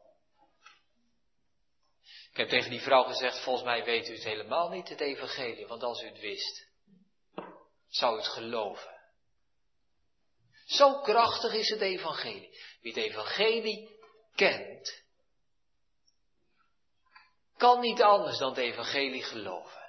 Ik 2.32 2.38
heb 2.38 2.50
tegen 2.50 2.70
die 2.70 2.82
vrouw 2.82 3.04
gezegd, 3.04 3.44
volgens 3.44 3.66
mij 3.66 3.84
weet 3.84 4.10
u 4.10 4.14
het 4.14 4.24
helemaal 4.24 4.70
niet, 4.70 4.90
het 4.90 5.00
evangelie. 5.00 5.68
Want 5.68 5.84
als 5.84 6.02
u 6.02 6.08
het 6.08 6.20
wist, 6.20 6.68
zou 7.88 8.14
u 8.14 8.18
het 8.18 8.28
geloven. 8.28 9.00
Zo 10.66 11.02
krachtig 11.02 11.54
is 11.54 11.70
het 11.70 11.82
evangelie. 11.82 12.60
Wie 12.82 12.94
het 12.94 13.04
evangelie 13.04 14.00
kent, 14.36 15.04
kan 17.58 17.80
niet 17.80 18.02
anders 18.02 18.38
dan 18.38 18.50
het 18.50 18.58
evangelie 18.58 19.24
geloven. 19.24 19.87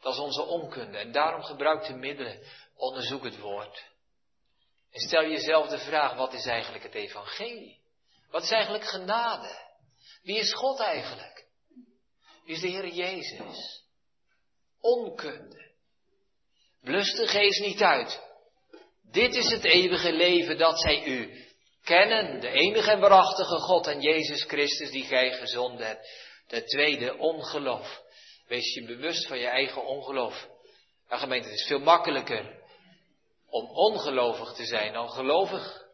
Dat 0.00 0.12
is 0.12 0.18
onze 0.18 0.42
onkunde 0.42 0.98
en 0.98 1.12
daarom 1.12 1.42
gebruik 1.42 1.86
de 1.86 1.94
middelen, 1.94 2.42
onderzoek 2.76 3.24
het 3.24 3.38
woord. 3.38 3.84
En 4.90 5.00
stel 5.00 5.22
jezelf 5.22 5.68
de 5.68 5.78
vraag, 5.78 6.14
wat 6.14 6.32
is 6.32 6.46
eigenlijk 6.46 6.84
het 6.84 6.94
evangelie? 6.94 7.78
Wat 8.30 8.42
is 8.42 8.50
eigenlijk 8.50 8.84
genade? 8.84 9.66
Wie 10.22 10.38
is 10.38 10.54
God 10.54 10.80
eigenlijk? 10.80 11.46
Wie 12.44 12.54
is 12.54 12.60
de 12.60 12.68
Heer 12.68 12.88
Jezus? 12.88 13.84
Onkunde. 14.80 15.66
Blus 16.80 17.14
de 17.14 17.26
geest 17.26 17.60
niet 17.60 17.82
uit. 17.82 18.20
Dit 19.10 19.34
is 19.34 19.50
het 19.50 19.64
eeuwige 19.64 20.12
leven 20.12 20.58
dat 20.58 20.80
zij 20.80 21.04
u 21.04 21.46
kennen, 21.84 22.40
de 22.40 22.48
enige 22.48 22.90
en 22.90 23.00
waarachtige 23.00 23.58
God 23.58 23.86
en 23.86 24.00
Jezus 24.00 24.42
Christus 24.42 24.90
die 24.90 25.04
gij 25.04 25.32
gezonden 25.32 25.86
hebt. 25.86 26.08
De 26.46 26.64
tweede, 26.64 27.16
ongeloof. 27.16 28.02
Wees 28.48 28.74
je 28.74 28.84
bewust 28.84 29.26
van 29.26 29.38
je 29.38 29.46
eigen 29.46 29.86
ongeloof. 29.86 30.48
Ja, 31.08 31.16
gemeente, 31.16 31.48
het 31.48 31.58
is 31.58 31.66
veel 31.66 31.78
makkelijker 31.78 32.62
om 33.50 33.70
ongelovig 33.70 34.52
te 34.52 34.64
zijn 34.64 34.92
dan 34.92 35.10
gelovig. 35.10 35.86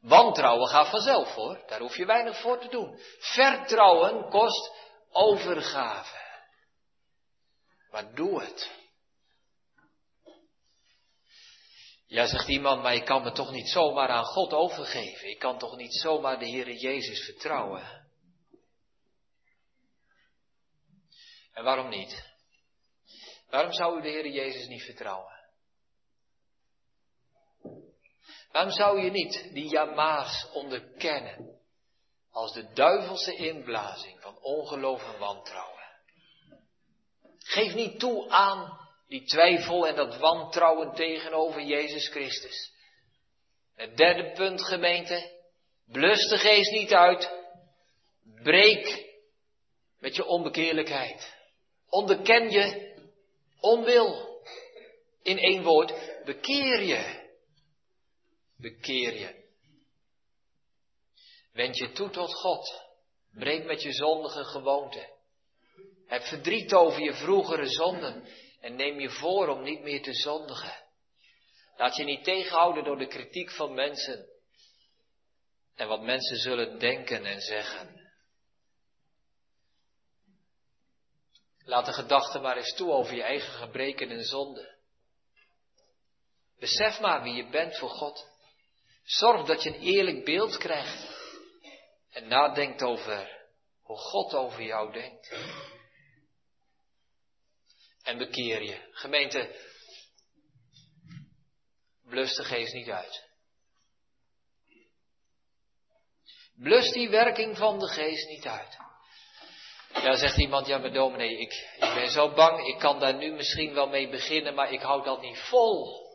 Wantrouwen 0.00 0.68
gaat 0.68 0.88
vanzelf 0.88 1.34
hoor, 1.34 1.62
daar 1.66 1.80
hoef 1.80 1.96
je 1.96 2.06
weinig 2.06 2.40
voor 2.40 2.58
te 2.58 2.68
doen. 2.68 2.98
Vertrouwen 3.18 4.28
kost 4.30 4.72
overgave. 5.10 6.16
Maar 7.90 8.14
doe 8.14 8.42
het. 8.42 8.70
Ja, 12.06 12.26
zegt 12.26 12.48
iemand, 12.48 12.82
maar 12.82 12.94
ik 12.94 13.04
kan 13.04 13.22
me 13.22 13.32
toch 13.32 13.50
niet 13.50 13.68
zomaar 13.68 14.08
aan 14.08 14.24
God 14.24 14.52
overgeven. 14.52 15.28
Ik 15.28 15.38
kan 15.38 15.58
toch 15.58 15.76
niet 15.76 15.94
zomaar 15.94 16.38
de 16.38 16.48
Heere 16.48 16.78
Jezus 16.78 17.24
vertrouwen. 17.24 18.07
En 21.58 21.64
waarom 21.64 21.88
niet? 21.88 22.24
Waarom 23.50 23.72
zou 23.72 23.98
u 23.98 24.02
de 24.02 24.08
Heere 24.08 24.30
Jezus 24.30 24.66
niet 24.66 24.82
vertrouwen? 24.82 25.32
Waarom 28.52 28.72
zou 28.72 29.00
je 29.00 29.10
niet 29.10 29.50
die 29.52 29.68
jama's 29.68 30.48
onderkennen 30.52 31.60
als 32.30 32.52
de 32.52 32.72
duivelse 32.72 33.34
inblazing 33.34 34.20
van 34.20 34.38
ongeloof 34.40 35.02
en 35.02 35.18
wantrouwen? 35.18 35.84
Geef 37.38 37.74
niet 37.74 37.98
toe 37.98 38.30
aan 38.30 38.88
die 39.08 39.24
twijfel 39.24 39.86
en 39.86 39.96
dat 39.96 40.16
wantrouwen 40.16 40.94
tegenover 40.94 41.62
Jezus 41.62 42.08
Christus. 42.08 42.72
Het 43.74 43.96
derde 43.96 44.32
punt, 44.32 44.62
gemeente. 44.62 45.40
Blus 45.86 46.28
de 46.28 46.38
geest 46.38 46.70
niet 46.70 46.94
uit. 46.94 47.30
Breek 48.42 49.06
met 49.98 50.16
je 50.16 50.24
onbekeerlijkheid. 50.24 51.36
Onderken 51.90 52.50
je 52.50 52.96
onwil. 53.60 54.40
In 55.22 55.38
één 55.38 55.62
woord, 55.62 56.22
bekeer 56.24 56.82
je. 56.82 57.30
Bekeer 58.56 59.14
je. 59.14 59.46
Wend 61.52 61.76
je 61.76 61.92
toe 61.92 62.10
tot 62.10 62.34
God. 62.34 62.86
Breek 63.32 63.64
met 63.64 63.82
je 63.82 63.92
zondige 63.92 64.44
gewoonte. 64.44 65.16
Heb 66.06 66.22
verdriet 66.22 66.74
over 66.74 67.02
je 67.02 67.14
vroegere 67.14 67.66
zonden 67.66 68.28
en 68.60 68.76
neem 68.76 69.00
je 69.00 69.10
voor 69.10 69.48
om 69.48 69.62
niet 69.62 69.82
meer 69.82 70.02
te 70.02 70.12
zondigen. 70.12 70.86
Laat 71.76 71.96
je 71.96 72.04
niet 72.04 72.24
tegenhouden 72.24 72.84
door 72.84 72.98
de 72.98 73.06
kritiek 73.06 73.50
van 73.50 73.74
mensen 73.74 74.26
en 75.74 75.88
wat 75.88 76.02
mensen 76.02 76.36
zullen 76.36 76.78
denken 76.78 77.24
en 77.24 77.40
zeggen. 77.40 77.97
Laat 81.68 81.86
de 81.86 81.92
gedachte 81.92 82.38
maar 82.38 82.56
eens 82.56 82.74
toe 82.74 82.92
over 82.92 83.14
je 83.14 83.22
eigen 83.22 83.52
gebreken 83.52 84.10
en 84.10 84.24
zonden. 84.24 84.76
Besef 86.58 87.00
maar 87.00 87.22
wie 87.22 87.34
je 87.34 87.48
bent 87.48 87.76
voor 87.78 87.88
God. 87.88 88.28
Zorg 89.02 89.46
dat 89.46 89.62
je 89.62 89.68
een 89.68 89.80
eerlijk 89.80 90.24
beeld 90.24 90.56
krijgt. 90.56 91.16
En 92.10 92.28
nadenkt 92.28 92.82
over 92.82 93.46
hoe 93.82 93.96
God 93.96 94.34
over 94.34 94.62
jou 94.62 94.92
denkt. 94.92 95.32
En 98.02 98.18
bekeer 98.18 98.62
je. 98.62 98.88
Gemeente, 98.92 99.56
blus 102.02 102.34
de 102.34 102.44
geest 102.44 102.72
niet 102.72 102.90
uit. 102.90 103.26
Blus 106.54 106.92
die 106.92 107.08
werking 107.08 107.56
van 107.56 107.78
de 107.78 107.88
geest 107.88 108.28
niet 108.28 108.46
uit. 108.46 108.87
Ja, 109.92 110.16
zegt 110.16 110.38
iemand, 110.38 110.66
ja 110.66 110.78
maar 110.78 110.92
dominee, 110.92 111.38
ik, 111.38 111.52
ik 111.76 111.94
ben 111.94 112.10
zo 112.10 112.32
bang, 112.32 112.66
ik 112.66 112.78
kan 112.78 113.00
daar 113.00 113.14
nu 113.14 113.32
misschien 113.32 113.74
wel 113.74 113.88
mee 113.88 114.08
beginnen, 114.08 114.54
maar 114.54 114.72
ik 114.72 114.80
hou 114.80 115.04
dat 115.04 115.20
niet 115.20 115.38
vol. 115.38 116.06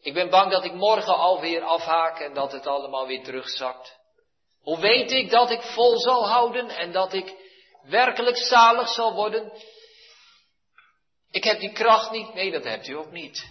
Ik 0.00 0.14
ben 0.14 0.30
bang 0.30 0.50
dat 0.50 0.64
ik 0.64 0.72
morgen 0.72 1.16
alweer 1.16 1.62
afhaak 1.62 2.18
en 2.18 2.34
dat 2.34 2.52
het 2.52 2.66
allemaal 2.66 3.06
weer 3.06 3.22
terugzakt. 3.22 4.00
Hoe 4.60 4.80
weet 4.80 5.10
ik 5.10 5.30
dat 5.30 5.50
ik 5.50 5.62
vol 5.62 5.98
zal 5.98 6.28
houden 6.28 6.68
en 6.68 6.92
dat 6.92 7.12
ik 7.12 7.34
werkelijk 7.82 8.36
zalig 8.36 8.88
zal 8.88 9.14
worden? 9.14 9.52
Ik 11.30 11.44
heb 11.44 11.60
die 11.60 11.72
kracht 11.72 12.10
niet. 12.10 12.34
Nee, 12.34 12.50
dat 12.50 12.64
hebt 12.64 12.88
u 12.88 12.96
ook 12.96 13.10
niet. 13.10 13.46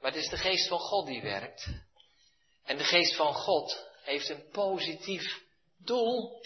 Maar 0.00 0.10
het 0.10 0.20
is 0.20 0.28
de 0.28 0.36
geest 0.36 0.68
van 0.68 0.78
God 0.78 1.06
die 1.06 1.22
werkt. 1.22 1.66
En 2.64 2.76
de 2.76 2.84
geest 2.84 3.16
van 3.16 3.34
God 3.34 3.88
heeft 4.04 4.28
een 4.28 4.48
positief 4.52 5.45
doel. 5.78 6.40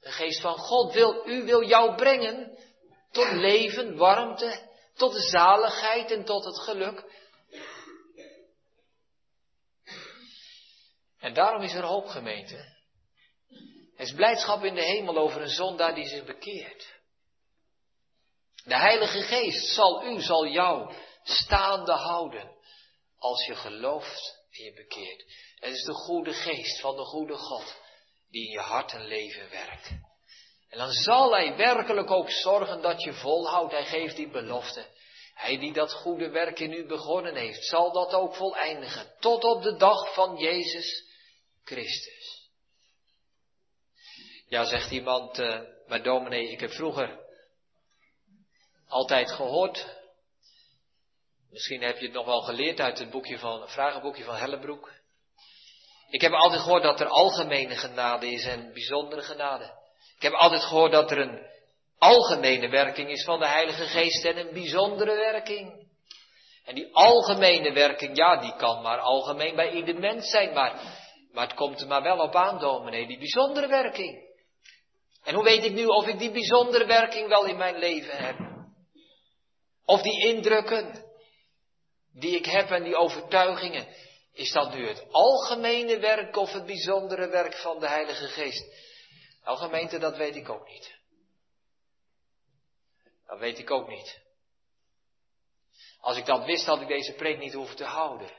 De 0.00 0.10
geest 0.10 0.40
van 0.40 0.56
God 0.56 0.92
wil 0.92 1.26
u, 1.26 1.44
wil 1.44 1.64
jou 1.64 1.94
brengen 1.94 2.58
tot 3.10 3.32
leven, 3.32 3.96
warmte, 3.96 4.70
tot 4.94 5.12
de 5.12 5.20
zaligheid 5.20 6.10
en 6.10 6.24
tot 6.24 6.44
het 6.44 6.58
geluk. 6.58 7.04
En 11.18 11.34
daarom 11.34 11.62
is 11.62 11.74
er 11.74 11.84
hoop, 11.84 12.06
gemeente. 12.06 12.56
Er 13.96 14.08
is 14.08 14.14
blijdschap 14.14 14.64
in 14.64 14.74
de 14.74 14.84
hemel 14.84 15.16
over 15.16 15.40
een 15.40 15.48
zondaar 15.48 15.94
die 15.94 16.08
zich 16.08 16.24
bekeert. 16.24 17.00
De 18.64 18.76
Heilige 18.76 19.20
Geest 19.20 19.74
zal 19.74 20.04
u, 20.04 20.20
zal 20.20 20.46
jou 20.46 20.94
staande 21.22 21.92
houden 21.92 22.50
als 23.18 23.46
je 23.46 23.54
gelooft 23.54 24.44
en 24.50 24.64
je 24.64 24.72
bekeert. 24.72 25.24
Het 25.54 25.74
is 25.74 25.82
de 25.82 25.92
goede 25.92 26.32
geest 26.32 26.80
van 26.80 26.96
de 26.96 27.04
goede 27.04 27.36
God 27.36 27.80
die 28.32 28.44
in 28.46 28.50
je 28.50 28.60
hart 28.60 28.92
en 28.92 29.06
leven 29.06 29.50
werkt. 29.50 29.90
En 30.68 30.78
dan 30.78 30.90
zal 30.90 31.32
Hij 31.32 31.56
werkelijk 31.56 32.10
ook 32.10 32.30
zorgen 32.30 32.82
dat 32.82 33.02
je 33.02 33.12
volhoudt. 33.12 33.72
Hij 33.72 33.84
geeft 33.84 34.16
die 34.16 34.30
belofte. 34.30 34.86
Hij 35.34 35.58
die 35.58 35.72
dat 35.72 35.92
goede 35.92 36.28
werk 36.28 36.58
in 36.58 36.72
u 36.72 36.86
begonnen 36.86 37.36
heeft, 37.36 37.64
zal 37.64 37.92
dat 37.92 38.12
ook 38.12 38.34
voleindigen. 38.34 39.14
Tot 39.20 39.44
op 39.44 39.62
de 39.62 39.76
dag 39.76 40.14
van 40.14 40.36
Jezus 40.36 41.04
Christus. 41.64 42.50
Ja, 44.48 44.64
zegt 44.64 44.90
iemand, 44.90 45.38
uh, 45.38 45.60
maar 45.86 46.02
dominee, 46.02 46.50
ik 46.50 46.60
heb 46.60 46.70
vroeger 46.70 47.20
altijd 48.86 49.30
gehoord. 49.30 50.00
Misschien 51.50 51.82
heb 51.82 51.98
je 51.98 52.04
het 52.04 52.14
nog 52.14 52.26
wel 52.26 52.40
geleerd 52.40 52.80
uit 52.80 52.98
het 52.98 53.10
boekje 53.10 53.38
van, 53.38 53.60
het 53.60 53.70
vragenboekje 53.70 54.24
van 54.24 54.36
Hellebroek. 54.36 54.90
Ik 56.12 56.20
heb 56.20 56.32
altijd 56.32 56.60
gehoord 56.60 56.82
dat 56.82 57.00
er 57.00 57.06
algemene 57.06 57.76
genade 57.76 58.30
is 58.30 58.44
en 58.44 58.72
bijzondere 58.72 59.22
genade. 59.22 59.64
Ik 60.16 60.22
heb 60.22 60.32
altijd 60.32 60.62
gehoord 60.62 60.92
dat 60.92 61.10
er 61.10 61.18
een 61.18 61.46
algemene 61.98 62.68
werking 62.68 63.10
is 63.10 63.24
van 63.24 63.38
de 63.38 63.46
Heilige 63.46 63.86
Geest 63.86 64.24
en 64.24 64.36
een 64.36 64.52
bijzondere 64.52 65.14
werking. 65.14 65.88
En 66.64 66.74
die 66.74 66.94
algemene 66.94 67.72
werking, 67.72 68.16
ja, 68.16 68.36
die 68.36 68.56
kan 68.56 68.82
maar 68.82 68.98
algemeen 68.98 69.56
bij 69.56 69.70
ieder 69.70 69.98
mens 69.98 70.30
zijn, 70.30 70.52
maar, 70.54 70.80
het 71.34 71.54
komt 71.54 71.80
er 71.80 71.86
maar 71.86 72.02
wel 72.02 72.18
op 72.18 72.34
aan, 72.34 72.58
dominee, 72.58 73.06
die 73.06 73.18
bijzondere 73.18 73.68
werking. 73.68 74.30
En 75.24 75.34
hoe 75.34 75.44
weet 75.44 75.64
ik 75.64 75.72
nu 75.72 75.86
of 75.86 76.06
ik 76.06 76.18
die 76.18 76.30
bijzondere 76.30 76.86
werking 76.86 77.28
wel 77.28 77.44
in 77.44 77.56
mijn 77.56 77.78
leven 77.78 78.16
heb? 78.16 78.36
Of 79.84 80.02
die 80.02 80.26
indrukken 80.26 81.04
die 82.12 82.36
ik 82.36 82.46
heb 82.46 82.70
en 82.70 82.82
die 82.82 82.96
overtuigingen, 82.96 83.86
is 84.32 84.52
dat 84.52 84.74
nu 84.74 84.88
het 84.88 85.04
algemene 85.10 85.98
werk 85.98 86.36
of 86.36 86.52
het 86.52 86.66
bijzondere 86.66 87.28
werk 87.28 87.54
van 87.54 87.80
de 87.80 87.88
Heilige 87.88 88.26
Geest? 88.26 88.64
Nou, 89.44 89.58
gemeente, 89.58 89.98
dat 89.98 90.16
weet 90.16 90.36
ik 90.36 90.48
ook 90.48 90.68
niet. 90.68 91.00
Dat 93.26 93.38
weet 93.38 93.58
ik 93.58 93.70
ook 93.70 93.88
niet. 93.88 94.20
Als 96.00 96.16
ik 96.16 96.26
dat 96.26 96.44
wist, 96.44 96.66
had 96.66 96.80
ik 96.80 96.88
deze 96.88 97.12
preek 97.12 97.38
niet 97.38 97.52
hoeven 97.52 97.76
te 97.76 97.84
houden. 97.84 98.30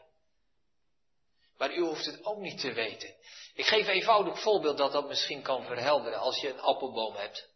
Maar 1.57 1.73
u 1.73 1.79
hoeft 1.79 2.05
het 2.05 2.25
ook 2.25 2.39
niet 2.39 2.59
te 2.59 2.73
weten. 2.73 3.15
Ik 3.53 3.65
geef 3.65 3.87
een 3.87 3.93
eenvoudig 3.93 4.41
voorbeeld 4.41 4.77
dat 4.77 4.91
dat 4.91 5.07
misschien 5.07 5.41
kan 5.41 5.65
verhelderen. 5.65 6.19
Als 6.19 6.41
je 6.41 6.49
een 6.49 6.59
appelboom 6.59 7.15
hebt. 7.15 7.49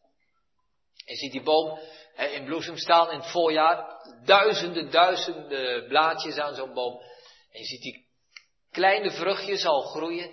En 1.06 1.16
ziet 1.16 1.32
die 1.32 1.44
boom 1.44 1.80
in 2.16 2.46
bloesem 2.46 2.78
staan 2.78 3.12
in 3.12 3.20
het 3.20 3.32
voorjaar. 3.32 4.02
Duizenden, 4.26 4.92
duizenden 4.92 5.88
blaadjes 5.88 6.38
aan 6.38 6.56
zo'n 6.56 6.74
boom. 6.74 7.02
En 7.52 7.60
je 7.60 7.66
ziet 7.66 7.82
die 7.82 8.07
kleine 8.78 9.12
vruchtjes 9.12 9.66
al 9.66 9.82
groeien. 9.82 10.32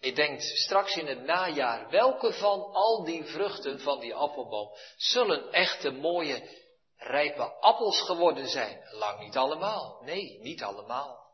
Je 0.00 0.12
denkt 0.12 0.42
straks 0.42 0.96
in 0.96 1.06
het 1.06 1.22
najaar, 1.22 1.90
welke 1.90 2.32
van 2.32 2.72
al 2.72 3.04
die 3.04 3.24
vruchten 3.24 3.80
van 3.80 4.00
die 4.00 4.14
appelboom 4.14 4.68
zullen 4.96 5.52
echte 5.52 5.90
mooie, 5.90 6.48
rijpe 6.96 7.42
appels 7.42 8.00
geworden 8.00 8.48
zijn? 8.48 8.80
Lang 8.90 9.20
niet 9.20 9.36
allemaal. 9.36 10.02
Nee, 10.04 10.38
niet 10.40 10.62
allemaal. 10.62 11.28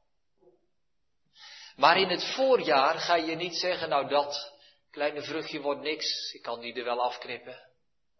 Maar 1.76 1.96
in 1.96 2.08
het 2.08 2.24
voorjaar 2.34 2.94
ga 2.94 3.14
je 3.14 3.36
niet 3.36 3.56
zeggen, 3.56 3.88
nou 3.88 4.08
dat 4.08 4.52
kleine 4.90 5.22
vruchtje 5.22 5.60
wordt 5.60 5.80
niks, 5.80 6.32
ik 6.32 6.42
kan 6.42 6.60
die 6.60 6.74
er 6.74 6.84
wel 6.84 7.02
afknippen. 7.02 7.68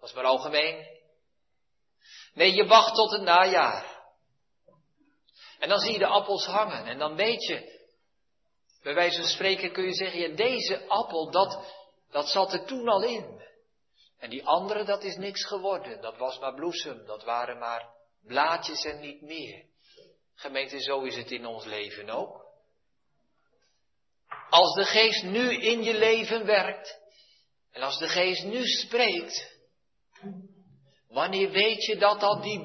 Dat 0.01 0.09
is 0.09 0.15
maar 0.15 0.25
algemeen. 0.25 0.87
Nee, 2.35 2.55
je 2.55 2.67
wacht 2.67 2.95
tot 2.95 3.11
het 3.11 3.23
najaar. 3.23 3.96
En 5.59 5.69
dan 5.69 5.79
zie 5.79 5.93
je 5.93 5.99
de 5.99 6.07
appels 6.07 6.47
hangen 6.47 6.87
en 6.87 6.99
dan 6.99 7.17
weet 7.17 7.47
je, 7.47 7.85
bij 8.83 8.95
wijze 8.95 9.21
van 9.21 9.29
spreken 9.29 9.73
kun 9.73 9.85
je 9.85 9.95
zeggen, 9.95 10.21
ja, 10.21 10.37
deze 10.37 10.87
appel, 10.87 11.31
dat, 11.31 11.75
dat 12.11 12.29
zat 12.29 12.53
er 12.53 12.65
toen 12.65 12.89
al 12.89 13.03
in. 13.03 13.45
En 14.19 14.31
die 14.31 14.45
andere, 14.45 14.85
dat 14.85 15.03
is 15.03 15.17
niks 15.17 15.45
geworden. 15.45 16.01
Dat 16.01 16.17
was 16.17 16.39
maar 16.39 16.55
bloesem, 16.55 17.07
dat 17.07 17.25
waren 17.25 17.59
maar 17.59 17.89
blaadjes 18.23 18.85
en 18.85 19.01
niet 19.01 19.23
meer. 19.23 19.65
Gemeente, 20.35 20.81
zo 20.81 21.03
is 21.03 21.17
het 21.17 21.31
in 21.31 21.47
ons 21.47 21.65
leven 21.65 22.11
ook. 22.11 22.45
Als 24.51 24.75
de 24.75 24.85
geest 24.85 25.23
nu 25.23 25.55
in 25.55 25.83
je 25.83 25.95
leven 25.95 26.47
werkt, 26.47 27.01
en 27.73 27.83
als 27.83 27.99
de 27.99 28.09
geest 28.09 28.45
nu 28.45 28.65
spreekt, 28.65 29.55
wanneer 31.17 31.51
weet 31.51 31.85
je 31.85 31.97
dat 31.97 32.21
dat 32.21 32.43
die 32.43 32.65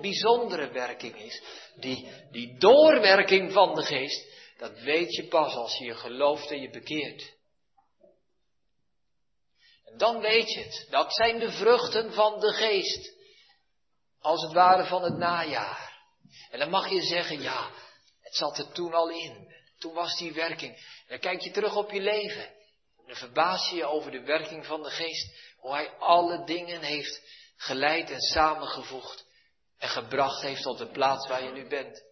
bijzondere 0.00 0.70
werking 0.70 1.16
is? 1.16 1.42
Die, 1.74 2.08
die 2.30 2.58
doorwerking 2.58 3.52
van 3.52 3.74
de 3.74 3.82
geest, 3.82 4.26
dat 4.56 4.80
weet 4.80 5.14
je 5.14 5.26
pas 5.26 5.54
als 5.54 5.78
je 5.78 5.84
je 5.84 5.94
gelooft 5.94 6.50
en 6.50 6.60
je 6.60 6.70
bekeert. 6.70 7.36
En 9.84 9.98
dan 9.98 10.20
weet 10.20 10.52
je 10.52 10.60
het. 10.60 10.86
Dat 10.90 11.14
zijn 11.14 11.38
de 11.38 11.50
vruchten 11.50 12.12
van 12.12 12.40
de 12.40 12.52
geest. 12.52 13.16
Als 14.20 14.42
het 14.42 14.52
ware 14.52 14.84
van 14.84 15.02
het 15.02 15.16
najaar. 15.16 16.02
En 16.50 16.58
dan 16.58 16.70
mag 16.70 16.90
je 16.90 17.02
zeggen, 17.02 17.42
ja, 17.42 17.70
het 18.20 18.34
zat 18.34 18.58
er 18.58 18.72
toen 18.72 18.94
al 18.94 19.10
in. 19.10 19.54
Toen 19.78 19.94
was 19.94 20.18
die 20.18 20.32
werking. 20.32 20.74
En 20.74 21.06
dan 21.08 21.18
kijk 21.18 21.40
je 21.40 21.50
terug 21.50 21.76
op 21.76 21.90
je 21.90 22.00
leven. 22.00 22.44
En 22.98 23.04
dan 23.06 23.16
verbaas 23.16 23.70
je 23.70 23.76
je 23.76 23.84
over 23.84 24.10
de 24.10 24.22
werking 24.22 24.66
van 24.66 24.82
de 24.82 24.90
geest. 24.90 25.54
Hoe 25.58 25.72
hij 25.72 25.90
alle 25.90 26.44
dingen 26.44 26.82
heeft 26.82 27.22
geleid 27.58 28.10
en 28.10 28.20
samengevoegd. 28.20 29.26
En 29.78 29.88
gebracht 29.88 30.42
heeft 30.42 30.62
tot 30.62 30.78
de 30.78 30.90
plaats 30.90 31.28
waar 31.28 31.42
je 31.42 31.50
nu 31.50 31.68
bent. 31.68 32.02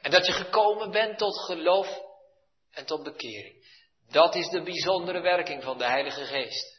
En 0.00 0.10
dat 0.10 0.26
je 0.26 0.32
gekomen 0.32 0.90
bent 0.90 1.18
tot 1.18 1.38
geloof 1.38 2.00
en 2.72 2.86
tot 2.86 3.02
bekering. 3.02 3.68
Dat 4.10 4.34
is 4.34 4.48
de 4.48 4.62
bijzondere 4.62 5.20
werking 5.20 5.62
van 5.62 5.78
de 5.78 5.84
Heilige 5.84 6.24
Geest. 6.24 6.78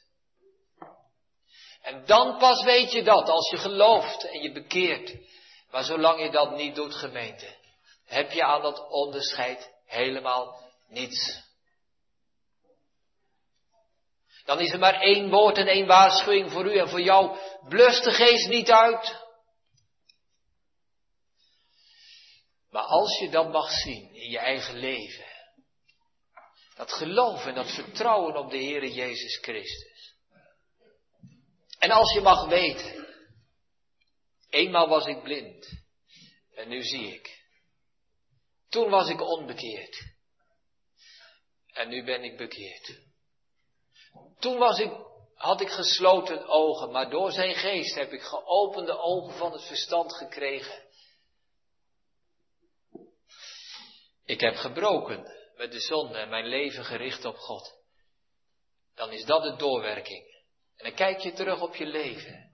En 1.81 2.05
dan 2.05 2.37
pas 2.37 2.63
weet 2.63 2.91
je 2.91 3.03
dat, 3.03 3.29
als 3.29 3.49
je 3.49 3.57
gelooft 3.57 4.23
en 4.23 4.41
je 4.41 4.51
bekeert. 4.51 5.15
Maar 5.71 5.83
zolang 5.83 6.21
je 6.21 6.31
dat 6.31 6.55
niet 6.55 6.75
doet, 6.75 6.95
gemeente, 6.95 7.55
heb 8.05 8.31
je 8.31 8.43
aan 8.43 8.61
dat 8.61 8.89
onderscheid 8.89 9.71
helemaal 9.85 10.59
niets. 10.87 11.49
Dan 14.51 14.59
is 14.59 14.71
er 14.71 14.79
maar 14.79 15.01
één 15.01 15.29
woord 15.29 15.57
en 15.57 15.67
één 15.67 15.87
waarschuwing 15.87 16.51
voor 16.51 16.65
u 16.65 16.77
en 16.77 16.89
voor 16.89 17.01
jou. 17.01 17.37
Blus 17.67 18.01
de 18.01 18.11
geest 18.11 18.47
niet 18.47 18.71
uit. 18.71 19.19
Maar 22.69 22.83
als 22.83 23.19
je 23.19 23.29
dat 23.29 23.51
mag 23.51 23.71
zien 23.71 24.13
in 24.13 24.29
je 24.29 24.39
eigen 24.39 24.77
leven, 24.77 25.25
dat 26.75 26.91
geloof 26.91 27.45
en 27.45 27.55
dat 27.55 27.73
vertrouwen 27.73 28.35
op 28.35 28.49
de 28.49 28.57
Heere 28.57 28.93
Jezus 28.93 29.37
Christus. 29.37 30.15
En 31.79 31.91
als 31.91 32.13
je 32.13 32.21
mag 32.21 32.47
weten, 32.47 33.07
eenmaal 34.49 34.87
was 34.87 35.05
ik 35.05 35.23
blind 35.23 35.69
en 36.55 36.69
nu 36.69 36.83
zie 36.83 37.13
ik. 37.13 37.43
Toen 38.69 38.89
was 38.89 39.09
ik 39.09 39.21
onbekeerd 39.21 40.03
en 41.73 41.89
nu 41.89 42.03
ben 42.03 42.23
ik 42.23 42.37
bekeerd. 42.37 43.09
Toen 44.39 44.57
was 44.57 44.80
ik, 44.80 44.91
had 45.36 45.62
ik 45.62 45.70
gesloten 45.70 46.47
ogen, 46.47 46.91
maar 46.91 47.09
door 47.09 47.32
zijn 47.32 47.55
geest 47.55 47.95
heb 47.95 48.12
ik 48.12 48.22
geopende 48.22 48.97
ogen 48.97 49.34
van 49.34 49.51
het 49.51 49.64
verstand 49.64 50.14
gekregen. 50.14 50.89
Ik 54.26 54.39
heb 54.39 54.55
gebroken 54.55 55.32
met 55.55 55.72
de 55.72 55.80
zonde 55.80 56.18
en 56.18 56.30
mijn 56.30 56.45
leven 56.45 56.86
gericht 56.86 57.26
op 57.26 57.36
God. 57.36 57.80
Dan 58.95 59.12
is 59.12 59.26
dat 59.26 59.43
de 59.43 59.55
doorwerking. 59.55 60.43
En 60.78 60.86
dan 60.86 60.93
kijk 60.93 61.20
je 61.20 61.34
terug 61.34 61.62
op 61.62 61.76
je 61.76 61.86
leven. 61.86 62.51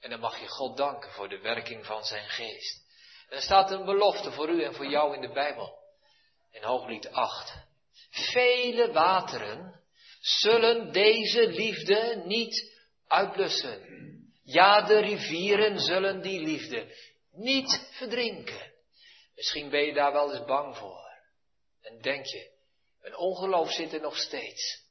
En 0.00 0.10
dan 0.10 0.20
mag 0.20 0.40
je 0.40 0.48
God 0.48 0.76
danken 0.76 1.10
voor 1.10 1.28
de 1.28 1.38
werking 1.38 1.86
van 1.86 2.04
zijn 2.04 2.28
geest. 2.28 2.82
Er 3.28 3.40
staat 3.42 3.70
een 3.70 3.84
belofte 3.84 4.32
voor 4.32 4.48
u 4.48 4.62
en 4.62 4.74
voor 4.74 4.86
jou 4.86 5.14
in 5.14 5.20
de 5.20 5.32
Bijbel. 5.32 5.78
In 6.50 6.62
Hooglied 6.62 7.08
8. 7.08 7.54
Vele 8.10 8.92
wateren 8.92 9.81
zullen 10.22 10.92
deze 10.92 11.48
liefde 11.48 12.22
niet 12.24 12.72
uitblussen. 13.06 14.00
Ja, 14.44 14.80
de 14.80 14.98
rivieren 14.98 15.80
zullen 15.80 16.20
die 16.20 16.40
liefde 16.40 16.96
niet 17.32 17.88
verdrinken. 17.90 18.72
Misschien 19.34 19.70
ben 19.70 19.84
je 19.84 19.92
daar 19.92 20.12
wel 20.12 20.34
eens 20.34 20.44
bang 20.44 20.76
voor. 20.76 21.10
En 21.82 22.00
denk 22.00 22.26
je, 22.26 22.50
mijn 23.00 23.16
ongeloof 23.16 23.72
zit 23.72 23.92
er 23.92 24.00
nog 24.00 24.16
steeds. 24.16 24.82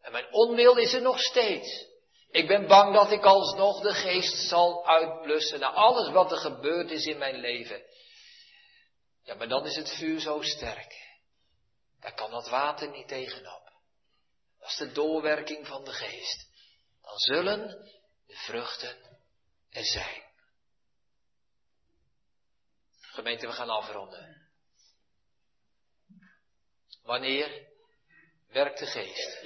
En 0.00 0.12
mijn 0.12 0.32
onwil 0.32 0.76
is 0.76 0.92
er 0.92 1.02
nog 1.02 1.20
steeds. 1.20 1.88
Ik 2.30 2.46
ben 2.46 2.66
bang 2.66 2.94
dat 2.94 3.10
ik 3.10 3.24
alsnog 3.24 3.80
de 3.80 3.94
geest 3.94 4.48
zal 4.48 4.86
uitblussen 4.86 5.60
na 5.60 5.72
alles 5.72 6.12
wat 6.12 6.32
er 6.32 6.38
gebeurd 6.38 6.90
is 6.90 7.04
in 7.04 7.18
mijn 7.18 7.36
leven. 7.36 7.82
Ja, 9.22 9.34
maar 9.34 9.48
dan 9.48 9.66
is 9.66 9.76
het 9.76 9.90
vuur 9.90 10.20
zo 10.20 10.42
sterk. 10.42 11.08
Daar 12.00 12.14
kan 12.14 12.30
dat 12.30 12.48
water 12.48 12.90
niet 12.90 13.08
tegenop. 13.08 13.69
Dat 14.60 14.68
is 14.68 14.76
de 14.76 14.92
doorwerking 14.92 15.66
van 15.66 15.84
de 15.84 15.92
geest. 15.92 16.48
Dan 17.02 17.18
zullen 17.18 17.68
de 18.26 18.36
vruchten 18.36 18.96
er 19.70 19.84
zijn. 19.84 20.22
Gemeente, 23.00 23.46
we 23.46 23.52
gaan 23.52 23.70
afronden. 23.70 24.50
Wanneer 27.02 27.68
werkt 28.48 28.78
de 28.78 28.86
geest? 28.86 29.44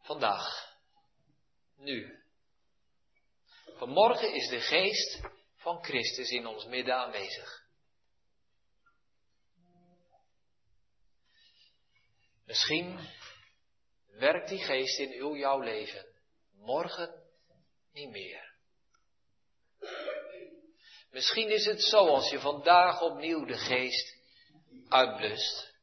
Vandaag. 0.00 0.74
Nu. 1.76 2.24
Vanmorgen 3.76 4.34
is 4.34 4.48
de 4.48 4.60
geest 4.60 5.20
van 5.56 5.84
Christus 5.84 6.30
in 6.30 6.46
ons 6.46 6.64
midden 6.64 6.94
aanwezig. 6.94 7.65
Misschien 12.46 13.08
werkt 14.06 14.48
die 14.48 14.64
geest 14.64 14.98
in 14.98 15.12
uw 15.12 15.36
jouw 15.36 15.60
leven. 15.60 16.06
Morgen 16.52 17.22
niet 17.92 18.10
meer. 18.10 18.54
Misschien 21.10 21.50
is 21.50 21.64
het 21.64 21.82
zo 21.82 22.06
als 22.06 22.30
je 22.30 22.40
vandaag 22.40 23.00
opnieuw 23.00 23.44
de 23.44 23.58
geest 23.58 24.16
uitblust, 24.88 25.74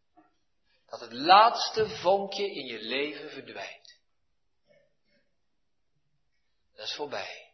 dat 0.85 0.99
het 0.99 1.13
laatste 1.13 1.89
vonkje 1.89 2.51
in 2.51 2.65
je 2.65 2.79
leven 2.79 3.29
verdwijnt. 3.29 3.99
Dat 6.75 6.87
is 6.87 6.95
voorbij. 6.95 7.53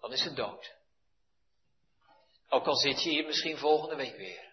Dan 0.00 0.12
is 0.12 0.22
het 0.22 0.36
dood. 0.36 0.74
Ook 2.48 2.66
al 2.66 2.76
zit 2.76 3.02
je 3.02 3.10
hier 3.10 3.26
misschien 3.26 3.58
volgende 3.58 3.96
week 3.96 4.16
weer. 4.16 4.49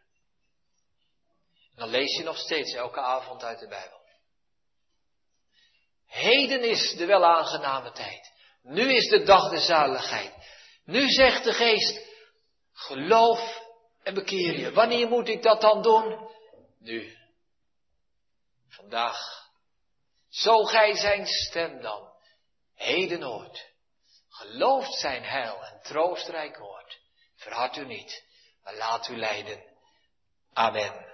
Dan 1.77 1.89
lees 1.89 2.17
je 2.17 2.23
nog 2.23 2.37
steeds 2.37 2.73
elke 2.73 2.99
avond 2.99 3.43
uit 3.43 3.59
de 3.59 3.67
Bijbel. 3.67 3.99
Heden 6.05 6.63
is 6.63 6.95
de 6.95 7.05
welaangename 7.05 7.91
tijd. 7.91 8.31
Nu 8.61 8.93
is 8.93 9.09
de 9.09 9.23
dag 9.23 9.49
der 9.49 9.59
zaligheid. 9.59 10.33
Nu 10.85 11.09
zegt 11.09 11.43
de 11.43 11.53
geest, 11.53 12.05
geloof 12.73 13.61
en 14.03 14.13
bekeer 14.13 14.59
je. 14.59 14.71
Wanneer 14.71 15.07
moet 15.07 15.27
ik 15.27 15.41
dat 15.41 15.61
dan 15.61 15.81
doen? 15.81 16.29
Nu. 16.79 17.17
Vandaag. 18.69 19.49
Zo 20.29 20.63
gij 20.63 20.95
zijn 20.95 21.25
stem 21.25 21.81
dan. 21.81 22.13
Heden 22.75 23.21
hoort. 23.21 23.69
Gelooft 24.29 24.93
zijn 24.93 25.23
heil 25.23 25.63
en 25.65 25.81
troostrijk 25.81 26.57
woord. 26.57 26.99
Verhard 27.35 27.77
u 27.77 27.85
niet, 27.85 28.23
maar 28.63 28.75
laat 28.75 29.07
u 29.07 29.17
leiden. 29.17 29.63
Amen. 30.53 31.07